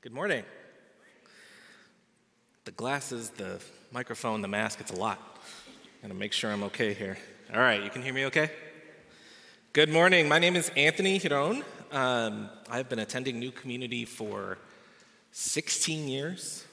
Good 0.00 0.12
morning. 0.12 0.44
The 2.66 2.70
glasses, 2.70 3.30
the 3.30 3.60
microphone, 3.90 4.42
the 4.42 4.48
mask, 4.48 4.80
it's 4.80 4.92
a 4.92 4.96
lot. 4.96 5.18
I'm 5.66 6.02
gonna 6.02 6.14
make 6.14 6.32
sure 6.32 6.52
I'm 6.52 6.62
okay 6.64 6.94
here. 6.94 7.18
All 7.52 7.58
right, 7.58 7.82
you 7.82 7.90
can 7.90 8.02
hear 8.02 8.14
me 8.14 8.26
okay? 8.26 8.48
Good 9.72 9.88
morning. 9.88 10.28
My 10.28 10.38
name 10.38 10.54
is 10.54 10.70
Anthony 10.76 11.18
Hiron. 11.18 11.64
Um, 11.90 12.48
I've 12.70 12.88
been 12.88 13.00
attending 13.00 13.40
New 13.40 13.50
Community 13.50 14.04
for 14.04 14.58
16 15.32 16.06
years. 16.06 16.64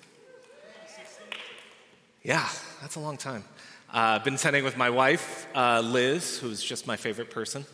Yeah, 2.21 2.48
that's 2.80 2.96
a 2.96 3.00
long 3.00 3.18
time. 3.18 3.44
I've 3.92 4.21
uh, 4.21 4.23
been 4.23 4.36
attending 4.36 4.64
with 4.64 4.78
my 4.78 4.92
wife, 4.92 5.48
uh, 5.55 5.82
Liz, 5.84 6.38
who's 6.38 6.62
just 6.64 6.86
my 6.86 6.96
favorite 6.96 7.32
person, 7.32 7.66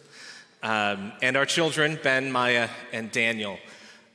um, 0.64 1.12
and 1.22 1.36
our 1.36 1.46
children, 1.46 2.00
Ben, 2.02 2.32
Maya, 2.32 2.70
and 2.94 3.12
Daniel. 3.12 3.60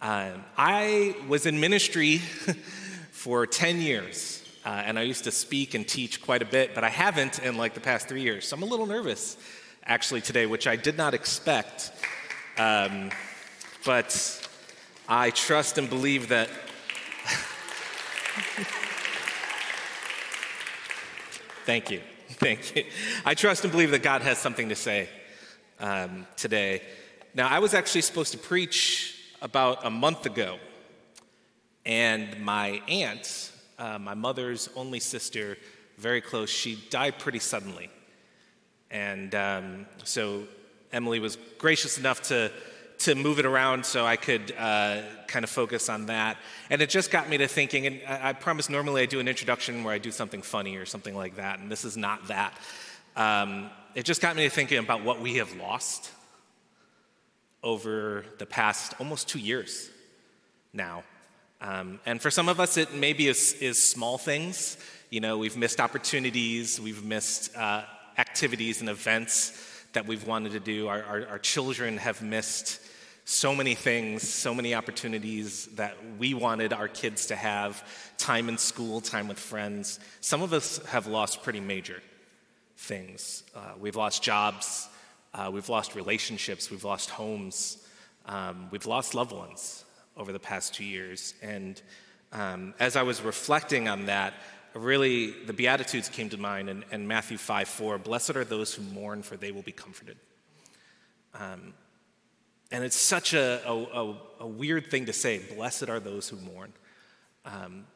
Um, 0.03 0.45
I 0.59 1.17
was 1.27 1.47
in 1.47 1.59
ministry 1.59 2.19
for 3.13 3.47
10 3.47 3.81
years, 3.81 4.47
uh, 4.65 4.69
and 4.69 4.99
I 4.99 5.03
used 5.03 5.25
to 5.25 5.31
speak 5.31 5.73
and 5.73 5.89
teach 5.89 6.21
quite 6.21 6.43
a 6.43 6.45
bit, 6.45 6.75
but 6.75 6.85
I 6.85 6.91
haven't 6.91 7.39
in 7.39 7.57
like 7.57 7.73
the 7.73 7.81
past 7.81 8.07
three 8.07 8.21
years. 8.21 8.47
So 8.47 8.57
I'm 8.57 8.63
a 8.63 8.67
little 8.67 8.85
nervous 8.85 9.39
actually 9.85 10.21
today, 10.21 10.45
which 10.45 10.67
I 10.67 10.77
did 10.77 10.99
not 10.99 11.15
expect. 11.15 11.93
Um, 12.59 13.11
but 13.87 14.49
I 15.09 15.31
trust 15.31 15.79
and 15.79 15.89
believe 15.89 16.29
that. 16.29 16.51
Thank 21.65 21.91
you. 21.91 22.03
Thank 22.29 22.77
you. 22.77 22.85
I 23.25 23.33
trust 23.35 23.65
and 23.65 23.73
believe 23.73 23.93
that 23.93 24.03
God 24.03 24.21
has 24.23 24.37
something 24.37 24.69
to 24.69 24.77
say 24.77 25.09
um, 25.81 26.27
today. 26.37 26.83
Now, 27.35 27.49
I 27.49 27.61
was 27.61 27.73
actually 27.73 28.03
supposed 28.03 28.33
to 28.33 28.39
preach 28.39 29.16
about 29.47 29.87
a 29.87 29.91
month 29.91 30.27
ago. 30.27 30.59
And 31.87 32.41
my 32.41 32.83
aunt, 32.89 33.53
uh, 33.79 33.97
my 33.97 34.15
mother's 34.15 34.69
only 34.75 34.99
sister, 34.99 35.57
very 35.99 36.21
close, 36.21 36.51
she 36.51 36.75
died 36.91 37.21
pretty 37.21 37.39
suddenly. 37.39 37.89
And 38.91 39.33
um, 39.37 39.87
so 40.03 40.43
Emily 40.93 41.21
was 41.21 41.39
gracious 41.59 41.97
enough 41.97 42.23
to, 42.23 42.51
to 42.99 43.15
move 43.15 43.39
it 43.39 43.47
around 43.47 43.87
so 43.87 44.05
I 44.05 44.17
could 44.17 44.53
uh, 44.59 45.03
kind 45.29 45.45
of 45.45 45.51
focus 45.51 45.89
on 45.89 46.07
that. 46.07 46.39
And 46.69 46.83
it 46.83 46.91
just 46.91 47.13
got 47.13 47.29
me 47.29 47.39
to 47.39 47.47
thinking, 47.47 47.87
and 47.87 48.01
I, 48.09 48.31
I, 48.31 48.33
promise 48.33 48.69
normally 48.69 49.03
I 49.03 49.07
do 49.07 49.21
an 49.21 49.29
introduction 49.29 49.85
where 49.85 49.95
I 49.95 49.99
do 49.99 50.11
something 50.11 50.43
funny 50.43 50.77
or 50.77 50.87
something 50.87 51.15
like 51.15 51.37
that, 51.37 51.61
and 51.61 51.71
this 51.71 51.85
is 51.85 51.97
not 51.97 52.27
that. 52.27 52.59
Um, 53.15 53.71
it 53.95 54.05
just 54.05 54.21
got 54.21 54.35
me 54.35 54.43
to 54.43 54.51
thinking 54.51 54.79
about 54.79 55.05
what 55.05 55.21
we 55.21 55.37
have 55.37 55.55
lost 55.57 56.11
over 57.63 58.25
the 58.39 58.47
past 58.47 58.95
almost 58.99 59.29
two 59.29 59.39
years 59.39 59.91
now. 60.73 61.03
Um, 61.61 62.01
and 62.07 62.21
for 62.21 62.31
some 62.31 62.49
of 62.49 62.61
us, 62.61 62.77
it 62.77 62.95
maybe 62.95 63.29
is, 63.29 63.55
is 63.55 63.83
small 63.83 64.19
things. 64.19 64.77
You 65.11 65.21
know, 65.21 65.39
we've 65.39 65.57
missed 65.57 65.81
opportunities, 65.81 66.81
we've 66.81 67.05
missed 67.05 67.57
uh, 67.57 67.85
activities 68.19 68.81
and 68.81 68.91
events 68.91 69.53
that 69.93 70.07
we've 70.07 70.27
wanted 70.27 70.53
to 70.53 70.61
do. 70.61 70.89
Our, 70.89 71.03
our, 71.03 71.27
our 71.29 71.39
children 71.39 71.97
have 71.99 72.23
missed 72.23 72.81
so 73.25 73.55
many 73.55 73.75
things, 73.75 74.29
so 74.29 74.55
many 74.55 74.75
opportunities 74.75 75.67
that 75.75 75.97
we 76.19 76.33
wanted 76.35 76.73
our 76.73 76.87
kids 76.87 77.27
to 77.27 77.37
have 77.37 77.83
time 78.19 78.49
in 78.49 78.57
school, 78.57 79.01
time 79.01 79.27
with 79.27 79.39
friends. 79.39 79.99
Some 80.21 80.43
of 80.43 80.53
us 80.53 80.85
have 80.87 81.09
lost 81.09 81.43
pretty 81.43 81.61
major 81.61 82.01
things. 82.77 83.43
Uh, 83.55 83.73
we've 83.81 83.97
lost 83.97 84.23
jobs, 84.23 84.89
uh, 85.37 85.51
we've 85.53 85.69
lost 85.69 85.95
relationships, 85.95 86.71
we've 86.71 86.85
lost 86.85 87.11
homes, 87.11 87.85
um, 88.25 88.69
we've 88.71 88.87
lost 88.87 89.15
loved 89.15 89.33
ones 89.33 89.85
over 90.17 90.33
the 90.33 90.39
past 90.39 90.75
two 90.75 90.85
years. 90.85 91.35
And 91.43 91.81
um, 92.33 92.75
as 92.81 92.97
I 92.97 93.03
was 93.03 93.21
reflecting 93.21 93.87
on 93.87 94.07
that, 94.07 94.33
really 94.75 95.31
the 95.45 95.53
Beatitudes 95.53 96.09
came 96.09 96.31
to 96.31 96.39
mind, 96.39 96.71
and, 96.71 96.85
and 96.91 97.07
Matthew 97.07 97.37
5 97.37 97.69
4 97.69 97.99
Blessed 97.99 98.37
are 98.37 98.45
those 98.45 98.75
who 98.75 98.83
mourn, 98.83 99.23
for 99.23 99.37
they 99.37 99.53
will 99.53 99.63
be 99.63 99.73
comforted. 99.73 100.17
Um, 101.35 101.75
and 102.73 102.83
it's 102.83 102.97
such 102.97 103.35
a, 103.35 103.61
a, 103.69 104.15
a, 104.41 104.47
weird 104.47 104.91
thing 104.91 105.07
to 105.07 105.13
say, 105.13 105.39
blessed 105.55 105.89
are 105.89 106.01
those 106.01 106.29
who 106.29 106.37
mourn. 106.37 106.73
Um, 107.45 107.87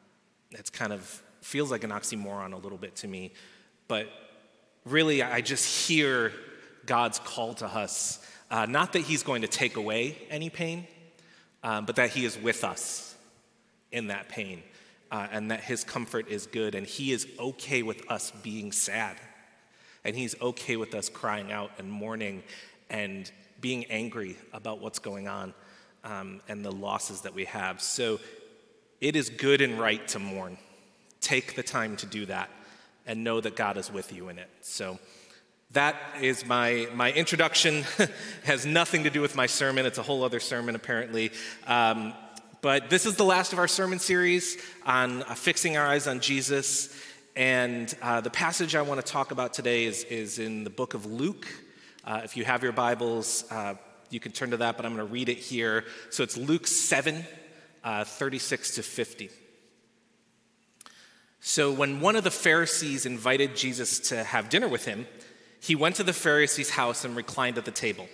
it's 0.51 0.69
kind 0.69 0.93
of 0.93 1.01
feels 1.41 1.71
like 1.71 1.83
an 1.83 1.89
oxymoron 1.89 2.53
a 2.53 2.57
little 2.57 2.77
bit 2.77 2.95
to 2.97 3.07
me, 3.07 3.33
but 3.87 4.07
really 4.85 5.23
I 5.23 5.41
just 5.41 5.87
hear 5.87 6.31
God's 6.85 7.19
call 7.19 7.53
to 7.55 7.65
us. 7.65 8.25
Uh, 8.49 8.65
not 8.65 8.93
that 8.93 8.99
He's 8.99 9.23
going 9.23 9.41
to 9.41 9.47
take 9.47 9.75
away 9.75 10.17
any 10.29 10.49
pain, 10.49 10.87
um, 11.63 11.85
but 11.85 11.95
that 11.95 12.09
He 12.09 12.25
is 12.25 12.37
with 12.37 12.63
us 12.63 13.15
in 13.91 14.07
that 14.07 14.29
pain, 14.29 14.63
uh, 15.11 15.27
and 15.31 15.51
that 15.51 15.61
His 15.61 15.83
comfort 15.83 16.27
is 16.27 16.47
good, 16.47 16.75
and 16.75 16.85
He 16.85 17.11
is 17.11 17.27
okay 17.39 17.83
with 17.83 18.09
us 18.09 18.31
being 18.43 18.71
sad, 18.71 19.17
and 20.03 20.15
He's 20.15 20.39
okay 20.41 20.75
with 20.75 20.93
us 20.95 21.09
crying 21.09 21.51
out 21.51 21.71
and 21.77 21.91
mourning 21.91 22.43
and 22.89 23.31
being 23.61 23.85
angry 23.85 24.37
about 24.53 24.81
what's 24.81 24.99
going 24.99 25.27
on 25.27 25.53
um, 26.03 26.41
and 26.47 26.65
the 26.65 26.71
losses 26.71 27.21
that 27.21 27.33
we 27.33 27.45
have. 27.45 27.81
So 27.81 28.19
it 28.99 29.15
is 29.15 29.29
good 29.29 29.61
and 29.61 29.79
right 29.79 30.05
to 30.09 30.19
mourn. 30.19 30.57
Take 31.21 31.55
the 31.55 31.63
time 31.63 31.95
to 31.97 32.05
do 32.05 32.25
that 32.25 32.49
and 33.05 33.23
know 33.23 33.39
that 33.41 33.55
God 33.55 33.77
is 33.77 33.91
with 33.91 34.13
you 34.13 34.29
in 34.29 34.37
it. 34.37 34.49
So, 34.61 34.99
that 35.73 35.95
is 36.19 36.45
my, 36.45 36.87
my 36.93 37.11
introduction. 37.13 37.85
has 38.43 38.65
nothing 38.65 39.05
to 39.05 39.09
do 39.09 39.21
with 39.21 39.35
my 39.35 39.45
sermon. 39.45 39.85
It's 39.85 39.97
a 39.97 40.03
whole 40.03 40.23
other 40.23 40.41
sermon, 40.41 40.75
apparently. 40.75 41.31
Um, 41.65 42.13
but 42.61 42.89
this 42.89 43.05
is 43.05 43.15
the 43.15 43.23
last 43.23 43.53
of 43.53 43.59
our 43.59 43.69
sermon 43.69 43.99
series 43.99 44.57
on 44.85 45.23
uh, 45.23 45.33
fixing 45.33 45.77
our 45.77 45.85
eyes 45.85 46.07
on 46.07 46.19
Jesus. 46.19 46.93
And 47.37 47.93
uh, 48.01 48.19
the 48.19 48.29
passage 48.29 48.75
I 48.75 48.81
want 48.81 49.03
to 49.03 49.11
talk 49.11 49.31
about 49.31 49.53
today 49.53 49.85
is, 49.85 50.03
is 50.03 50.39
in 50.39 50.65
the 50.65 50.69
book 50.69 50.93
of 50.93 51.05
Luke. 51.05 51.47
Uh, 52.03 52.21
if 52.23 52.35
you 52.35 52.43
have 52.43 52.63
your 52.63 52.73
Bibles, 52.73 53.45
uh, 53.49 53.75
you 54.09 54.19
can 54.19 54.33
turn 54.33 54.51
to 54.51 54.57
that, 54.57 54.75
but 54.75 54.85
I'm 54.85 54.93
going 54.93 55.07
to 55.07 55.11
read 55.11 55.29
it 55.29 55.37
here. 55.37 55.85
So 56.09 56.21
it's 56.21 56.35
Luke 56.35 56.67
7, 56.67 57.25
uh, 57.85 58.03
36 58.03 58.75
to 58.75 58.83
50. 58.83 59.29
So 61.39 61.71
when 61.71 62.01
one 62.01 62.17
of 62.17 62.25
the 62.25 62.31
Pharisees 62.31 63.05
invited 63.05 63.55
Jesus 63.55 63.99
to 64.09 64.23
have 64.23 64.49
dinner 64.49 64.67
with 64.67 64.83
him, 64.83 65.07
he 65.61 65.75
went 65.75 65.95
to 65.97 66.03
the 66.03 66.11
Pharisee's 66.11 66.71
house 66.71 67.05
and 67.05 67.15
reclined 67.15 67.57
at 67.59 67.65
the 67.65 67.71
table. 67.71 68.09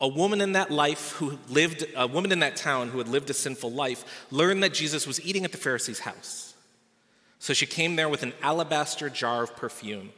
A 0.00 0.08
woman 0.08 0.40
in 0.40 0.52
that 0.52 0.70
life 0.70 1.12
who 1.12 1.38
lived, 1.50 1.84
a 1.94 2.06
woman 2.06 2.32
in 2.32 2.40
that 2.40 2.56
town 2.56 2.88
who 2.88 2.98
had 2.98 3.08
lived 3.08 3.28
a 3.28 3.34
sinful 3.34 3.72
life, 3.72 4.26
learned 4.30 4.62
that 4.62 4.72
Jesus 4.72 5.06
was 5.06 5.24
eating 5.24 5.44
at 5.44 5.52
the 5.52 5.58
Pharisee's 5.58 6.00
house. 6.00 6.54
So 7.38 7.52
she 7.52 7.66
came 7.66 7.96
there 7.96 8.08
with 8.08 8.22
an 8.22 8.32
alabaster 8.42 9.10
jar 9.10 9.42
of 9.42 9.54
perfume. 9.54 10.10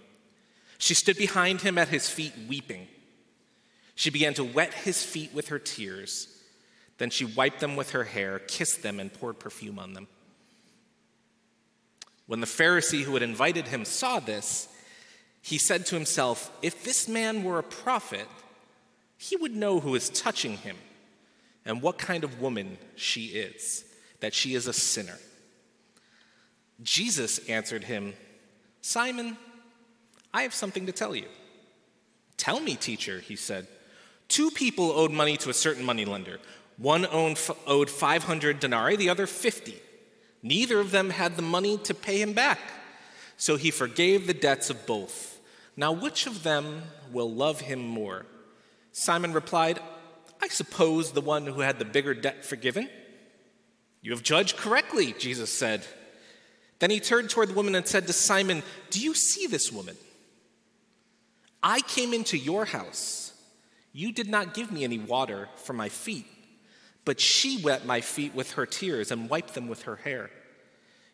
She 0.79 0.95
stood 0.95 1.17
behind 1.17 1.61
him 1.63 1.77
at 1.77 1.89
his 1.89 2.09
feet, 2.09 2.33
weeping. 2.49 2.87
She 3.97 4.11
began 4.11 4.35
to 4.35 4.45
wet 4.45 4.73
his 4.73 5.03
feet 5.03 5.35
with 5.35 5.49
her 5.49 5.59
tears. 5.59 6.29
Then 6.99 7.11
she 7.11 7.25
wiped 7.25 7.59
them 7.59 7.75
with 7.75 7.91
her 7.91 8.05
hair, 8.05 8.39
kissed 8.39 8.85
them, 8.85 9.01
and 9.01 9.13
poured 9.13 9.41
perfume 9.41 9.81
on 9.81 9.95
them. 9.95 10.07
When 12.27 12.41
the 12.41 12.47
Pharisee 12.47 13.03
who 13.03 13.15
had 13.15 13.23
invited 13.25 13.67
him 13.67 13.85
saw 13.85 14.21
this, 14.21 14.69
he 15.43 15.59
said 15.59 15.87
to 15.87 15.95
himself, 15.95 16.51
If 16.63 16.85
this 16.85 17.09
man 17.09 17.45
were 17.45 17.59
a 17.59 17.63
prophet, 17.63 18.27
he 19.17 19.37
would 19.37 19.55
know 19.55 19.81
who 19.81 19.95
is 19.95 20.11
touching 20.11 20.59
him 20.59 20.77
and 21.65 21.83
what 21.83 21.99
kind 21.99 22.25
of 22.25 22.41
woman 22.41 22.79
she 22.97 23.27
is, 23.27 23.85
that 24.21 24.35
she 24.35 24.55
is 24.55 24.67
a 24.67 24.73
sinner. 24.73 25.19
Jesus 26.83 27.39
answered 27.49 27.85
him, 27.85 28.15
Simon, 28.81 29.37
I 30.33 30.43
have 30.43 30.55
something 30.55 30.87
to 30.87 30.93
tell 30.93 31.15
you. 31.17 31.27
Tell 32.37 32.61
me, 32.61 32.77
teacher, 32.77 33.21
he 33.21 33.37
said. 33.37 33.67
Two 34.29 34.51
people 34.51 34.93
owed 34.93 35.11
money 35.11 35.37
to 35.39 35.51
a 35.51 35.55
certain 35.55 35.85
moneylender. 35.85 36.39
One 36.77 37.07
owed 37.07 37.91
500 37.91 38.61
denarii, 38.61 38.97
the 38.97 39.11
other 39.11 39.27
50. 39.27 39.75
Neither 40.43 40.79
of 40.79 40.93
them 40.93 41.11
had 41.11 41.37
the 41.37 41.43
money 41.43 41.79
to 41.79 41.95
pay 41.95 42.23
him 42.23 42.33
back. 42.33 42.61
So 43.39 43.57
he 43.57 43.71
forgave 43.71 44.27
the 44.27 44.35
debts 44.35 44.69
of 44.69 44.85
both. 44.85 45.41
Now, 45.77 45.93
which 45.93 46.27
of 46.27 46.43
them 46.43 46.83
will 47.13 47.33
love 47.33 47.63
him 47.63 47.79
more? 47.79 48.27
Simon 48.93 49.33
replied, 49.33 49.79
I 50.43 50.49
suppose 50.49 51.13
the 51.13 51.21
one 51.21 51.47
who 51.47 51.61
had 51.61 51.79
the 51.79 51.85
bigger 51.85 52.15
debt 52.15 52.45
forgiven. 52.45 52.91
You 54.03 54.11
have 54.11 54.25
judged 54.25 54.57
correctly, 54.57 55.15
Jesus 55.19 55.51
said. 55.51 55.87
Then 56.81 56.91
he 56.91 56.99
turned 56.99 57.31
toward 57.31 57.51
the 57.51 57.55
woman 57.55 57.77
and 57.77 57.87
said 57.87 58.09
to 58.09 58.13
Simon, 58.13 58.63
Do 58.91 59.01
you 59.01 59.15
see 59.15 59.47
this 59.47 59.73
woman? 59.73 59.97
I 61.63 61.81
came 61.81 62.13
into 62.13 62.37
your 62.37 62.65
house. 62.65 63.33
You 63.93 64.13
did 64.13 64.29
not 64.29 64.55
give 64.55 64.73
me 64.73 64.85
any 64.85 64.99
water 64.99 65.49
for 65.57 65.73
my 65.73 65.89
feet, 65.89 66.27
but 67.05 67.21
she 67.21 67.63
wet 67.63 67.87
my 67.87 68.01
feet 68.01 68.35
with 68.35 68.53
her 68.53 68.67
tears 68.67 69.11
and 69.11 69.31
wiped 69.31 69.55
them 69.55 69.69
with 69.69 69.83
her 69.83 69.97
hair. 69.97 70.31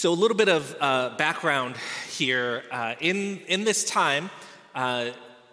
So, 0.00 0.10
a 0.10 0.14
little 0.14 0.34
bit 0.34 0.48
of 0.48 0.74
uh, 0.80 1.10
background 1.18 1.76
here. 2.08 2.62
Uh, 2.70 2.94
in, 3.00 3.38
in 3.48 3.64
this 3.64 3.84
time, 3.84 4.30
uh, 4.74 5.10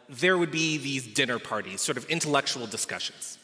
there 0.07 0.37
would 0.37 0.51
be 0.51 0.77
these 0.77 1.05
dinner 1.05 1.37
parties, 1.37 1.81
sort 1.81 1.97
of 1.97 2.09
intellectual 2.09 2.65
discussions. 2.65 3.37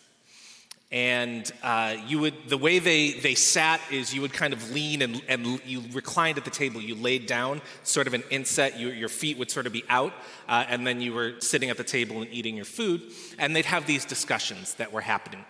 And 0.94 1.52
uh, 1.62 1.98
you 2.08 2.20
would, 2.20 2.48
the 2.48 2.58
way 2.58 2.80
they, 2.80 3.20
they 3.20 3.36
sat 3.36 3.82
is 3.92 4.16
you 4.16 4.22
would 4.22 4.32
kind 4.32 4.54
of 4.54 4.72
lean 4.72 5.02
and, 5.02 5.22
and 5.28 5.60
you 5.66 5.84
reclined 5.92 6.38
at 6.38 6.46
the 6.46 6.52
table. 6.52 6.80
You 6.80 6.96
laid 6.96 7.26
down, 7.26 7.62
sort 7.84 8.08
of 8.08 8.14
an 8.14 8.24
inset. 8.30 8.80
You, 8.80 8.88
your 8.88 9.10
feet 9.10 9.38
would 9.38 9.52
sort 9.52 9.68
of 9.68 9.74
be 9.74 9.84
out, 9.90 10.14
uh, 10.48 10.64
and 10.70 10.88
then 10.88 11.02
you 11.02 11.12
were 11.12 11.34
sitting 11.42 11.70
at 11.70 11.76
the 11.76 11.84
table 11.84 12.22
and 12.22 12.32
eating 12.32 12.56
your 12.56 12.64
food. 12.64 13.12
And 13.38 13.54
they'd 13.54 13.66
have 13.66 13.88
these 13.88 14.06
discussions 14.06 14.76
that 14.76 14.94
were 14.94 15.02
happening. 15.02 15.44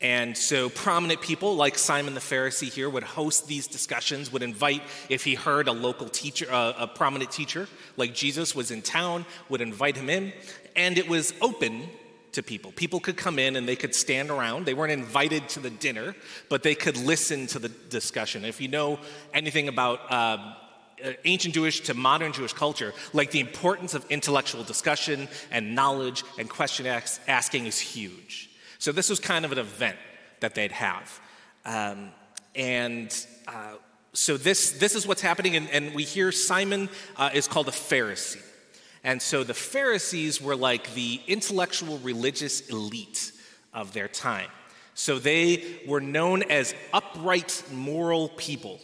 And 0.00 0.36
so, 0.36 0.68
prominent 0.68 1.22
people 1.22 1.56
like 1.56 1.78
Simon 1.78 2.12
the 2.12 2.20
Pharisee 2.20 2.70
here 2.70 2.90
would 2.90 3.02
host 3.02 3.46
these 3.46 3.66
discussions, 3.66 4.30
would 4.30 4.42
invite, 4.42 4.82
if 5.08 5.24
he 5.24 5.34
heard 5.34 5.68
a 5.68 5.72
local 5.72 6.08
teacher, 6.08 6.46
uh, 6.52 6.74
a 6.76 6.86
prominent 6.86 7.30
teacher 7.30 7.66
like 7.96 8.14
Jesus 8.14 8.54
was 8.54 8.70
in 8.70 8.82
town, 8.82 9.24
would 9.48 9.62
invite 9.62 9.96
him 9.96 10.10
in. 10.10 10.34
And 10.74 10.98
it 10.98 11.08
was 11.08 11.32
open 11.40 11.88
to 12.32 12.42
people. 12.42 12.72
People 12.72 13.00
could 13.00 13.16
come 13.16 13.38
in 13.38 13.56
and 13.56 13.66
they 13.66 13.76
could 13.76 13.94
stand 13.94 14.30
around. 14.30 14.66
They 14.66 14.74
weren't 14.74 14.92
invited 14.92 15.48
to 15.50 15.60
the 15.60 15.70
dinner, 15.70 16.14
but 16.50 16.62
they 16.62 16.74
could 16.74 16.98
listen 16.98 17.46
to 17.48 17.58
the 17.58 17.70
discussion. 17.70 18.44
If 18.44 18.60
you 18.60 18.68
know 18.68 18.98
anything 19.32 19.68
about 19.68 20.00
uh, 20.12 20.52
ancient 21.24 21.54
Jewish 21.54 21.80
to 21.80 21.94
modern 21.94 22.34
Jewish 22.34 22.52
culture, 22.52 22.92
like 23.14 23.30
the 23.30 23.40
importance 23.40 23.94
of 23.94 24.04
intellectual 24.10 24.62
discussion 24.62 25.28
and 25.50 25.74
knowledge 25.74 26.22
and 26.38 26.50
question 26.50 26.84
asking 27.26 27.64
is 27.64 27.80
huge. 27.80 28.50
So 28.78 28.92
this 28.92 29.10
was 29.10 29.20
kind 29.20 29.44
of 29.44 29.52
an 29.52 29.58
event 29.58 29.96
that 30.40 30.54
they'd 30.54 30.72
have. 30.72 31.20
Um, 31.64 32.10
and 32.54 33.26
uh, 33.48 33.74
so 34.12 34.36
this, 34.36 34.72
this 34.72 34.94
is 34.94 35.06
what's 35.06 35.22
happening, 35.22 35.56
and, 35.56 35.68
and 35.70 35.94
we 35.94 36.04
hear 36.04 36.32
Simon 36.32 36.88
uh, 37.16 37.30
is 37.34 37.48
called 37.48 37.68
a 37.68 37.72
Pharisee. 37.72 38.42
And 39.04 39.20
so 39.22 39.44
the 39.44 39.54
Pharisees 39.54 40.40
were 40.40 40.56
like 40.56 40.94
the 40.94 41.20
intellectual 41.26 41.98
religious 41.98 42.68
elite 42.68 43.32
of 43.72 43.92
their 43.92 44.08
time. 44.08 44.50
So 44.94 45.18
they 45.18 45.80
were 45.86 46.00
known 46.00 46.42
as 46.42 46.74
upright 46.92 47.62
moral 47.70 48.30
people. 48.30 48.80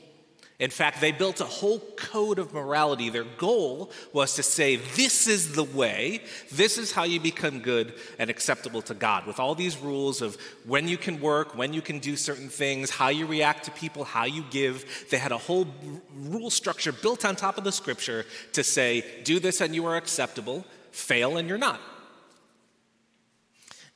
In 0.63 0.71
fact, 0.71 1.01
they 1.01 1.11
built 1.11 1.41
a 1.41 1.45
whole 1.45 1.81
code 1.97 2.39
of 2.39 2.55
morality. 2.55 3.11
Their 3.11 3.25
goal 3.25 3.91
was 4.13 4.37
to 4.37 4.45
say, 4.45 4.77
this 4.77 5.27
is 5.27 5.57
the 5.57 5.65
way, 5.65 6.23
this 6.53 6.79
is 6.79 6.93
how 6.93 7.03
you 7.03 7.19
become 7.19 7.59
good 7.59 7.95
and 8.17 8.31
acceptable 8.31 8.81
to 8.83 8.95
God, 8.95 9.27
with 9.27 9.41
all 9.41 9.57
these 9.57 9.77
rules 9.77 10.23
of 10.23 10.37
when 10.65 10.87
you 10.87 10.97
can 10.97 11.21
work, 11.21 11.57
when 11.57 11.73
you 11.73 11.83
can 11.83 11.99
do 11.99 12.15
certain 12.15 12.49
things, 12.49 12.91
how 12.91 13.09
you 13.09 13.27
react 13.27 13.65
to 13.65 13.73
people, 13.73 14.05
how 14.05 14.25
you 14.25 14.45
give. 14.51 15.07
They 15.11 15.19
had 15.19 15.33
a 15.33 15.39
whole 15.39 15.67
rule 16.15 16.49
structure 16.49 16.93
built 16.93 17.25
on 17.25 17.35
top 17.35 17.59
of 17.59 17.65
the 17.65 17.73
scripture 17.73 18.25
to 18.53 18.63
say, 18.63 19.05
do 19.25 19.41
this 19.41 19.61
and 19.61 19.75
you 19.75 19.85
are 19.87 19.97
acceptable, 19.97 20.65
fail 20.93 21.39
and 21.39 21.49
you're 21.49 21.59
not. 21.59 21.81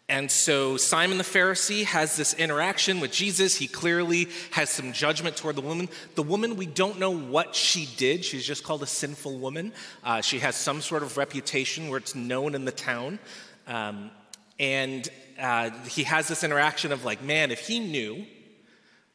And 0.09 0.31
so 0.31 0.77
Simon 0.77 1.19
the 1.19 1.25
Pharisee 1.25 1.85
has 1.85 2.17
this 2.17 2.33
interaction 2.35 3.01
with 3.01 3.11
Jesus. 3.11 3.57
He 3.57 3.67
clearly 3.67 4.29
has 4.53 4.71
some 4.71 4.93
judgment 4.93 5.37
toward 5.37 5.57
the 5.57 5.63
woman. 5.63 5.89
The 6.15 6.23
woman, 6.23 6.55
we 6.55 6.67
don't 6.67 7.01
know 7.01 7.11
what 7.11 7.57
she 7.57 7.89
did. 7.97 8.25
She's 8.25 8.47
just 8.47 8.63
called 8.63 8.85
a 8.85 8.87
sinful 8.87 9.39
woman. 9.39 9.73
Uh, 10.05 10.21
she 10.21 10.39
has 10.39 10.55
some 10.55 10.81
sort 10.81 11.03
of 11.03 11.17
reputation 11.17 11.89
where 11.89 11.99
it's 11.99 12.15
known 12.15 12.55
in 12.55 12.65
the 12.65 12.71
town. 12.71 13.19
Um, 13.67 14.13
and 14.61 15.09
uh, 15.41 15.71
he 15.89 16.05
has 16.05 16.29
this 16.29 16.45
interaction 16.45 16.93
of, 16.93 17.05
like, 17.05 17.21
man, 17.21 17.51
if 17.51 17.67
he 17.67 17.81
knew 17.81 18.25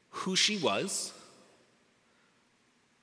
who 0.09 0.35
she 0.35 0.57
was, 0.57 1.13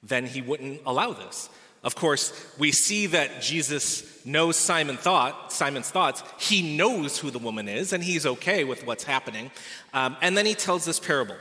then 0.02 0.26
he 0.26 0.43
wouldn't 0.43 0.82
allow 0.84 1.14
this. 1.14 1.49
Of 1.85 1.95
course, 1.95 2.33
we 2.59 2.73
see 2.73 3.07
that 3.07 3.41
Jesus 3.41 4.25
knows 4.25 4.57
Simon 4.57 4.97
thought, 4.97 5.53
Simon's 5.53 5.91
thoughts. 5.91 6.23
He 6.39 6.77
knows 6.77 7.19
who 7.19 7.31
the 7.31 7.39
woman 7.39 7.69
is, 7.69 7.93
and 7.93 8.03
he's 8.03 8.27
okay 8.27 8.65
with 8.65 8.85
what's 8.85 9.05
happening. 9.05 9.51
Um, 9.95 10.17
and 10.21 10.37
then 10.37 10.45
he 10.45 10.55
tells 10.55 10.85
this 10.85 10.99
parable. 10.99 11.37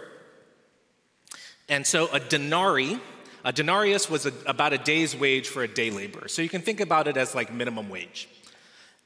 And 1.69 1.85
so 1.85 2.07
a 2.13 2.19
denarii, 2.19 2.99
a 3.43 3.51
denarius 3.51 4.09
was 4.09 4.25
a, 4.25 4.33
about 4.45 4.73
a 4.73 4.77
day's 4.77 5.15
wage 5.15 5.49
for 5.49 5.63
a 5.63 5.67
day 5.67 5.89
laborer. 5.89 6.27
So 6.27 6.41
you 6.41 6.49
can 6.49 6.61
think 6.61 6.79
about 6.79 7.07
it 7.07 7.17
as 7.17 7.35
like 7.35 7.51
minimum 7.51 7.89
wage. 7.89 8.29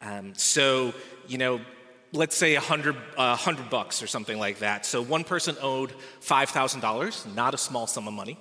Um, 0.02 0.34
so, 0.36 0.94
you 1.28 1.38
know, 1.38 1.62
let's 2.12 2.36
say 2.36 2.56
a 2.56 2.60
hundred, 2.60 2.98
uh, 3.18 3.36
hundred 3.36 3.70
bucks 3.70 4.04
or 4.04 4.08
something 4.08 4.38
like 4.38 4.60
that. 4.60 4.86
So 4.86 5.02
one 5.02 5.24
person 5.24 5.56
owed 5.62 5.94
$5,000, 6.22 7.36
not 7.36 7.54
a 7.54 7.58
small 7.58 7.88
sum 7.88 8.08
of 8.08 8.14
money. 8.14 8.38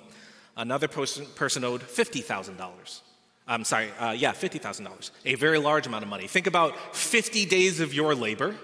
Another 0.61 0.89
person, 0.89 1.25
person 1.37 1.65
owed 1.65 1.81
$50,000. 1.81 3.01
I'm 3.49 3.65
sorry, 3.65 3.89
uh, 3.99 4.11
yeah, 4.11 4.33
$50,000, 4.33 5.11
a 5.25 5.35
very 5.37 5.59
large 5.59 5.87
amount 5.87 6.03
of 6.03 6.11
money. 6.11 6.27
Think 6.27 6.47
about 6.47 6.95
50 6.95 7.47
days 7.47 7.81
of 7.81 7.95
your 7.95 8.15
labor, 8.15 8.55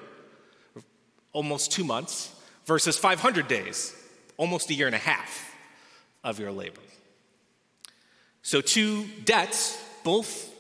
almost 1.33 1.73
two 1.73 1.85
months, 1.85 2.35
versus 2.67 2.99
500 2.99 3.49
days, 3.49 3.95
almost 4.37 4.69
a 4.69 4.75
year 4.75 4.87
and 4.87 4.95
a 4.95 4.99
half 4.99 5.55
of 6.23 6.39
your 6.39 6.53
labor. 6.53 6.83
So, 8.43 8.61
two 8.61 9.07
debts, 9.25 9.83
both 10.05 10.53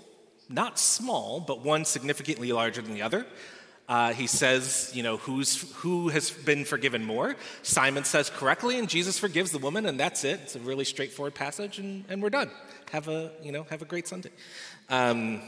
not 0.48 0.78
small, 0.78 1.40
but 1.40 1.60
one 1.60 1.84
significantly 1.84 2.50
larger 2.50 2.80
than 2.80 2.94
the 2.94 3.02
other. 3.02 3.26
Uh, 3.88 4.12
he 4.12 4.26
says, 4.26 4.90
you 4.94 5.02
know, 5.02 5.16
who's, 5.16 5.72
who 5.76 6.08
has 6.08 6.30
been 6.30 6.64
forgiven 6.64 7.04
more? 7.04 7.36
Simon 7.62 8.02
says 8.02 8.30
correctly, 8.30 8.78
and 8.78 8.88
Jesus 8.88 9.16
forgives 9.16 9.52
the 9.52 9.58
woman, 9.58 9.86
and 9.86 9.98
that's 9.98 10.24
it. 10.24 10.40
It's 10.42 10.56
a 10.56 10.60
really 10.60 10.84
straightforward 10.84 11.34
passage, 11.34 11.78
and, 11.78 12.04
and 12.08 12.20
we're 12.20 12.30
done. 12.30 12.50
Have 12.90 13.06
a, 13.06 13.30
you 13.42 13.52
know, 13.52 13.62
have 13.70 13.82
a 13.82 13.84
great 13.84 14.08
Sunday. 14.08 14.30
Um, 14.88 15.40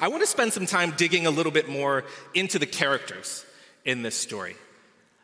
I 0.00 0.08
want 0.08 0.22
to 0.22 0.26
spend 0.26 0.52
some 0.52 0.66
time 0.66 0.94
digging 0.96 1.26
a 1.26 1.30
little 1.30 1.52
bit 1.52 1.68
more 1.68 2.04
into 2.34 2.58
the 2.58 2.66
characters 2.66 3.46
in 3.84 4.02
this 4.02 4.16
story. 4.16 4.56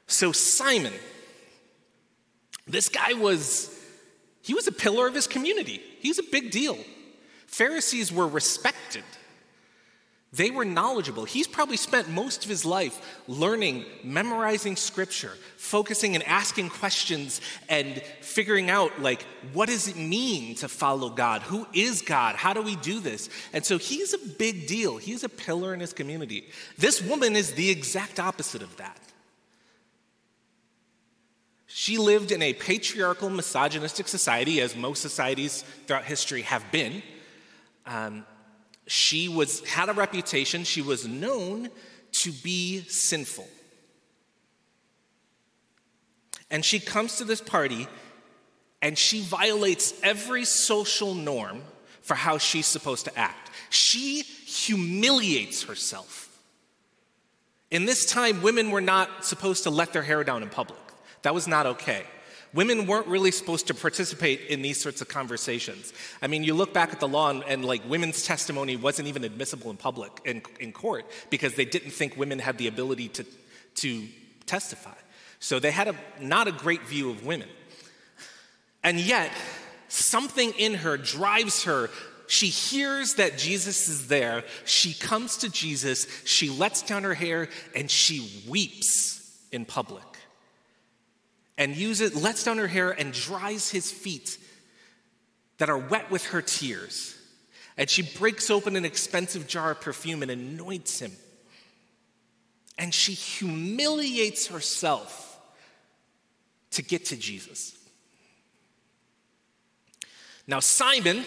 So 0.07 0.31
Simon, 0.31 0.93
this 2.69 2.89
guy 2.89 3.15
was, 3.15 3.77
he 4.43 4.55
was 4.55 4.69
a 4.69 4.73
pillar 4.73 5.09
of 5.09 5.15
his 5.15 5.27
community. 5.27 5.81
He's 5.99 6.21
a 6.21 6.25
big 6.31 6.53
deal. 6.53 6.79
Pharisees 7.47 8.13
were 8.13 8.29
respected. 8.29 9.03
They 10.33 10.53
were 10.53 10.65
knowledgeable. 10.65 11.25
He's 11.25 11.49
probably 11.49 11.77
spent 11.77 12.09
most 12.09 12.45
of 12.45 12.51
his 12.51 12.65
life 12.65 13.21
learning, 13.27 13.85
memorizing 14.05 14.77
scripture, 14.77 15.33
focusing 15.57 16.15
and 16.15 16.23
asking 16.23 16.71
questions 16.71 17.41
and 17.69 18.01
figuring 18.21 18.71
out, 18.71 19.03
like, 19.03 19.23
what 19.53 19.69
does 19.69 19.89
it 19.89 19.97
mean 19.97 20.55
to 20.57 20.69
follow 20.69 21.11
God? 21.11 21.43
Who 21.43 21.67
is 21.73 22.03
God? 22.03 22.37
How 22.37 22.53
do 22.53 22.63
we 22.63 22.77
do 22.77 23.01
this? 23.01 23.29
And 23.53 23.65
so 23.65 23.77
he's 23.77 24.15
a 24.15 24.19
big 24.19 24.69
deal. 24.69 24.99
He's 24.99 25.25
a 25.25 25.29
pillar 25.29 25.75
in 25.75 25.81
his 25.81 25.93
community. 25.93 26.49
This 26.79 27.03
woman 27.03 27.35
is 27.35 27.55
the 27.55 27.69
exact 27.69 28.21
opposite 28.21 28.63
of 28.63 28.77
that. 28.77 29.01
She 31.67 31.99
lived 31.99 32.31
in 32.31 32.41
a 32.41 32.53
patriarchal, 32.53 33.31
misogynistic 33.31 34.07
society, 34.07 34.61
as 34.61 34.77
most 34.77 35.03
societies 35.03 35.65
throughout 35.87 36.05
history 36.05 36.43
have 36.43 36.71
been. 36.71 37.03
Um, 37.85 38.25
she 38.91 39.29
was, 39.29 39.61
had 39.69 39.89
a 39.89 39.93
reputation, 39.93 40.65
she 40.65 40.83
was 40.83 41.07
known 41.07 41.69
to 42.11 42.33
be 42.33 42.81
sinful. 42.89 43.47
And 46.51 46.65
she 46.65 46.81
comes 46.81 47.19
to 47.19 47.25
this 47.25 47.41
party 47.41 47.87
and 48.83 48.99
she 48.99 49.21
violates 49.21 49.95
every 50.03 50.45
social 50.45 51.15
norm 51.15 51.63
for 52.03 52.17
how 52.17 52.39
she's 52.39 52.67
supposed 52.67 53.05
to 53.05 53.17
act. 53.17 53.53
She 53.69 54.23
humiliates 54.23 55.63
herself. 55.63 56.37
In 57.71 57.85
this 57.85 58.05
time, 58.05 58.43
women 58.43 58.73
were 58.73 58.81
not 58.81 59.25
supposed 59.25 59.63
to 59.63 59.71
let 59.71 59.93
their 59.93 60.03
hair 60.03 60.25
down 60.25 60.43
in 60.43 60.49
public, 60.49 60.81
that 61.23 61.33
was 61.33 61.47
not 61.47 61.65
okay 61.65 62.03
women 62.53 62.87
weren't 62.87 63.07
really 63.07 63.31
supposed 63.31 63.67
to 63.69 63.75
participate 63.75 64.43
in 64.49 64.63
these 64.63 64.81
sorts 64.81 65.01
of 65.01 65.09
conversations. 65.09 65.93
I 66.21 66.27
mean, 66.27 66.45
you 66.45 66.55
look 66.55 66.73
back 66.73 66.93
at 66.93 67.01
the 67.01 67.09
law, 67.09 67.31
and, 67.31 67.43
and, 67.45 67.65
like 67.65 67.89
women's 67.89 68.25
testimony 68.25 68.77
wasn't 68.77 69.09
even 69.09 69.25
admissible 69.25 69.71
in 69.71 69.77
public, 69.77 70.11
in, 70.25 70.43
in 70.59 70.73
court, 70.73 71.07
because 71.31 71.55
they 71.55 71.65
didn't 71.65 71.93
think 71.93 72.17
women 72.17 72.39
had 72.39 72.59
the 72.59 72.67
ability 72.67 73.09
to, 73.09 73.27
to 73.77 74.07
testify. 74.47 74.95
So 75.39 75.59
they 75.59 75.71
had 75.71 75.89
a, 75.89 75.95
not 76.21 76.49
a 76.49 76.53
great 76.53 76.83
view 76.83 77.11
of 77.11 77.25
women. 77.25 77.49
And 78.83 78.99
yet, 78.99 79.31
something 79.89 80.53
in 80.59 80.75
her 80.75 80.97
drives 80.97 81.65
her. 81.65 81.91
She 82.27 82.47
hears 82.47 83.15
that 83.15 83.39
Jesus 83.39 83.89
is 83.89 84.09
there. 84.09 84.45
She 84.65 84.95
comes 84.95 85.39
to 85.39 85.51
Jesus. 85.51 86.07
She 86.25 86.49
lets 86.49 86.83
down 86.83 87.03
her 87.03 87.15
hair 87.15 87.49
and 87.75 87.91
she 87.91 88.45
weeps 88.49 89.37
in 89.51 89.65
public. 89.65 90.05
And 91.61 91.77
uses 91.77 92.21
lets 92.21 92.43
down 92.43 92.57
her 92.57 92.67
hair 92.67 92.91
and 92.91 93.13
dries 93.13 93.71
his 93.71 93.93
feet 93.93 94.39
that 95.59 95.69
are 95.69 95.77
wet 95.77 96.11
with 96.11 96.25
her 96.29 96.41
tears. 96.41 97.15
And 97.77 97.89
she 97.89 98.01
breaks 98.01 98.51
open 98.51 98.77
an 98.77 98.87
expensive 98.87 99.47
jar 99.47 99.73
of 99.73 99.81
perfume 99.83 100.23
and 100.23 100.31
anoints 100.31 101.01
him. 101.01 101.13
And 102.79 102.95
she 102.95 103.13
humiliates 103.13 104.47
herself 104.47 105.39
to 106.71 106.83
get 106.83 107.05
to 107.07 107.17
Jesus. 107.17 107.77
Now, 110.47 110.61
Simon 110.61 111.25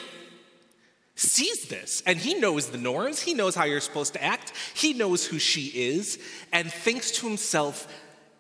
sees 1.15 1.67
this 1.67 2.01
and 2.07 2.17
he 2.17 2.33
knows 2.33 2.69
the 2.69 2.79
norms. 2.79 3.21
He 3.21 3.35
knows 3.35 3.53
how 3.53 3.65
you're 3.65 3.79
supposed 3.79 4.13
to 4.13 4.23
act. 4.23 4.51
He 4.73 4.93
knows 4.93 5.27
who 5.27 5.37
she 5.37 5.67
is 5.67 6.17
and 6.51 6.73
thinks 6.73 7.11
to 7.11 7.27
himself, 7.27 7.87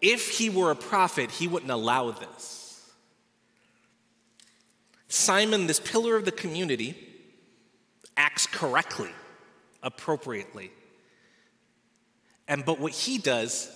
if 0.03 0.37
he 0.37 0.49
were 0.49 0.69
a 0.69 0.75
prophet, 0.75 1.31
he 1.31 1.47
wouldn't 1.47 1.71
allow 1.71 2.11
this. 2.11 2.91
Simon, 5.07 5.65
this 5.65 5.79
pillar 5.79 6.17
of 6.17 6.25
the 6.25 6.31
community, 6.31 6.95
acts 8.17 8.45
correctly, 8.45 9.11
appropriately. 9.81 10.71
And 12.47 12.65
but 12.65 12.79
what 12.79 12.91
he 12.91 13.17
does 13.17 13.71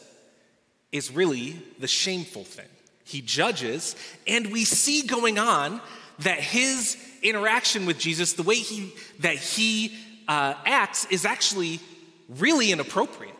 is 0.92 1.12
really 1.12 1.62
the 1.80 1.88
shameful 1.88 2.44
thing. 2.44 2.68
He 3.06 3.22
judges, 3.22 3.96
and 4.28 4.52
we 4.52 4.66
see 4.66 5.08
going 5.08 5.40
on 5.40 5.80
that 6.20 6.40
his 6.40 6.98
interaction 7.24 7.86
with 7.86 7.98
Jesus, 7.98 8.34
the 8.34 8.44
way 8.44 8.56
he 8.56 8.94
that 9.20 9.36
he 9.36 9.98
uh, 10.28 10.56
acts, 10.66 11.06
is 11.06 11.24
actually 11.24 11.80
really 12.28 12.74
inappropriate. 12.74 13.37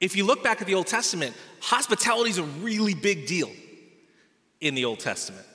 If 0.00 0.16
you 0.16 0.24
look 0.24 0.42
back 0.42 0.60
at 0.60 0.66
the 0.66 0.74
Old 0.74 0.86
Testament, 0.86 1.36
hospitality 1.60 2.30
is 2.30 2.38
a 2.38 2.42
really 2.42 2.94
big 2.94 3.26
deal 3.26 3.50
in 4.60 4.74
the 4.74 4.86
Old 4.86 5.00
Testament. 5.00 5.46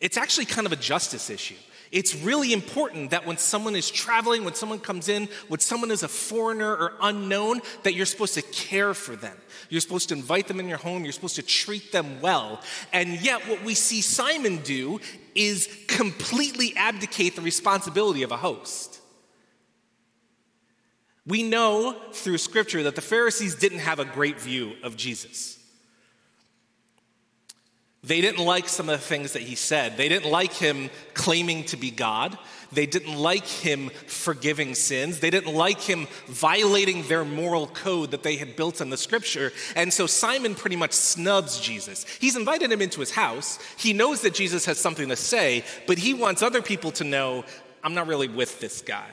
It's 0.00 0.16
actually 0.16 0.44
kind 0.44 0.66
of 0.66 0.72
a 0.72 0.76
justice 0.76 1.30
issue. 1.30 1.56
It's 1.92 2.16
really 2.16 2.52
important 2.52 3.10
that 3.10 3.26
when 3.26 3.38
someone 3.38 3.76
is 3.76 3.90
traveling, 3.90 4.44
when 4.44 4.54
someone 4.54 4.80
comes 4.80 5.08
in, 5.08 5.28
when 5.48 5.60
someone 5.60 5.90
is 5.90 6.02
a 6.02 6.08
foreigner 6.08 6.70
or 6.70 6.92
unknown, 7.00 7.60
that 7.84 7.94
you're 7.94 8.06
supposed 8.06 8.34
to 8.34 8.42
care 8.42 8.92
for 8.92 9.14
them. 9.14 9.36
You're 9.68 9.80
supposed 9.80 10.08
to 10.08 10.14
invite 10.14 10.48
them 10.48 10.58
in 10.58 10.68
your 10.68 10.78
home. 10.78 11.04
You're 11.04 11.12
supposed 11.12 11.36
to 11.36 11.42
treat 11.42 11.92
them 11.92 12.20
well. 12.20 12.60
And 12.92 13.20
yet, 13.20 13.48
what 13.48 13.62
we 13.62 13.74
see 13.74 14.00
Simon 14.00 14.58
do 14.58 15.00
is 15.34 15.68
completely 15.86 16.74
abdicate 16.76 17.36
the 17.36 17.42
responsibility 17.42 18.22
of 18.22 18.32
a 18.32 18.36
host. 18.36 19.00
We 21.26 21.42
know 21.42 21.96
through 22.12 22.38
scripture 22.38 22.84
that 22.84 22.94
the 22.94 23.00
Pharisees 23.00 23.56
didn't 23.56 23.80
have 23.80 23.98
a 23.98 24.04
great 24.04 24.40
view 24.40 24.74
of 24.82 24.96
Jesus. 24.96 25.58
They 28.04 28.20
didn't 28.20 28.44
like 28.44 28.68
some 28.68 28.88
of 28.88 29.00
the 29.00 29.04
things 29.04 29.32
that 29.32 29.42
he 29.42 29.56
said. 29.56 29.96
They 29.96 30.08
didn't 30.08 30.30
like 30.30 30.52
him 30.52 30.90
claiming 31.14 31.64
to 31.64 31.76
be 31.76 31.90
God. 31.90 32.38
They 32.70 32.86
didn't 32.86 33.16
like 33.16 33.44
him 33.44 33.88
forgiving 34.06 34.76
sins. 34.76 35.18
They 35.18 35.30
didn't 35.30 35.52
like 35.52 35.80
him 35.80 36.06
violating 36.28 37.02
their 37.08 37.24
moral 37.24 37.66
code 37.66 38.12
that 38.12 38.22
they 38.22 38.36
had 38.36 38.54
built 38.54 38.80
in 38.80 38.90
the 38.90 38.96
scripture. 38.96 39.52
And 39.74 39.92
so 39.92 40.06
Simon 40.06 40.54
pretty 40.54 40.76
much 40.76 40.92
snubs 40.92 41.58
Jesus. 41.58 42.04
He's 42.20 42.36
invited 42.36 42.70
him 42.70 42.80
into 42.80 43.00
his 43.00 43.10
house. 43.10 43.58
He 43.76 43.92
knows 43.92 44.20
that 44.20 44.34
Jesus 44.34 44.64
has 44.66 44.78
something 44.78 45.08
to 45.08 45.16
say, 45.16 45.64
but 45.88 45.98
he 45.98 46.14
wants 46.14 46.42
other 46.42 46.62
people 46.62 46.92
to 46.92 47.04
know 47.04 47.44
I'm 47.82 47.94
not 47.94 48.06
really 48.06 48.28
with 48.28 48.60
this 48.60 48.82
guy. 48.82 49.10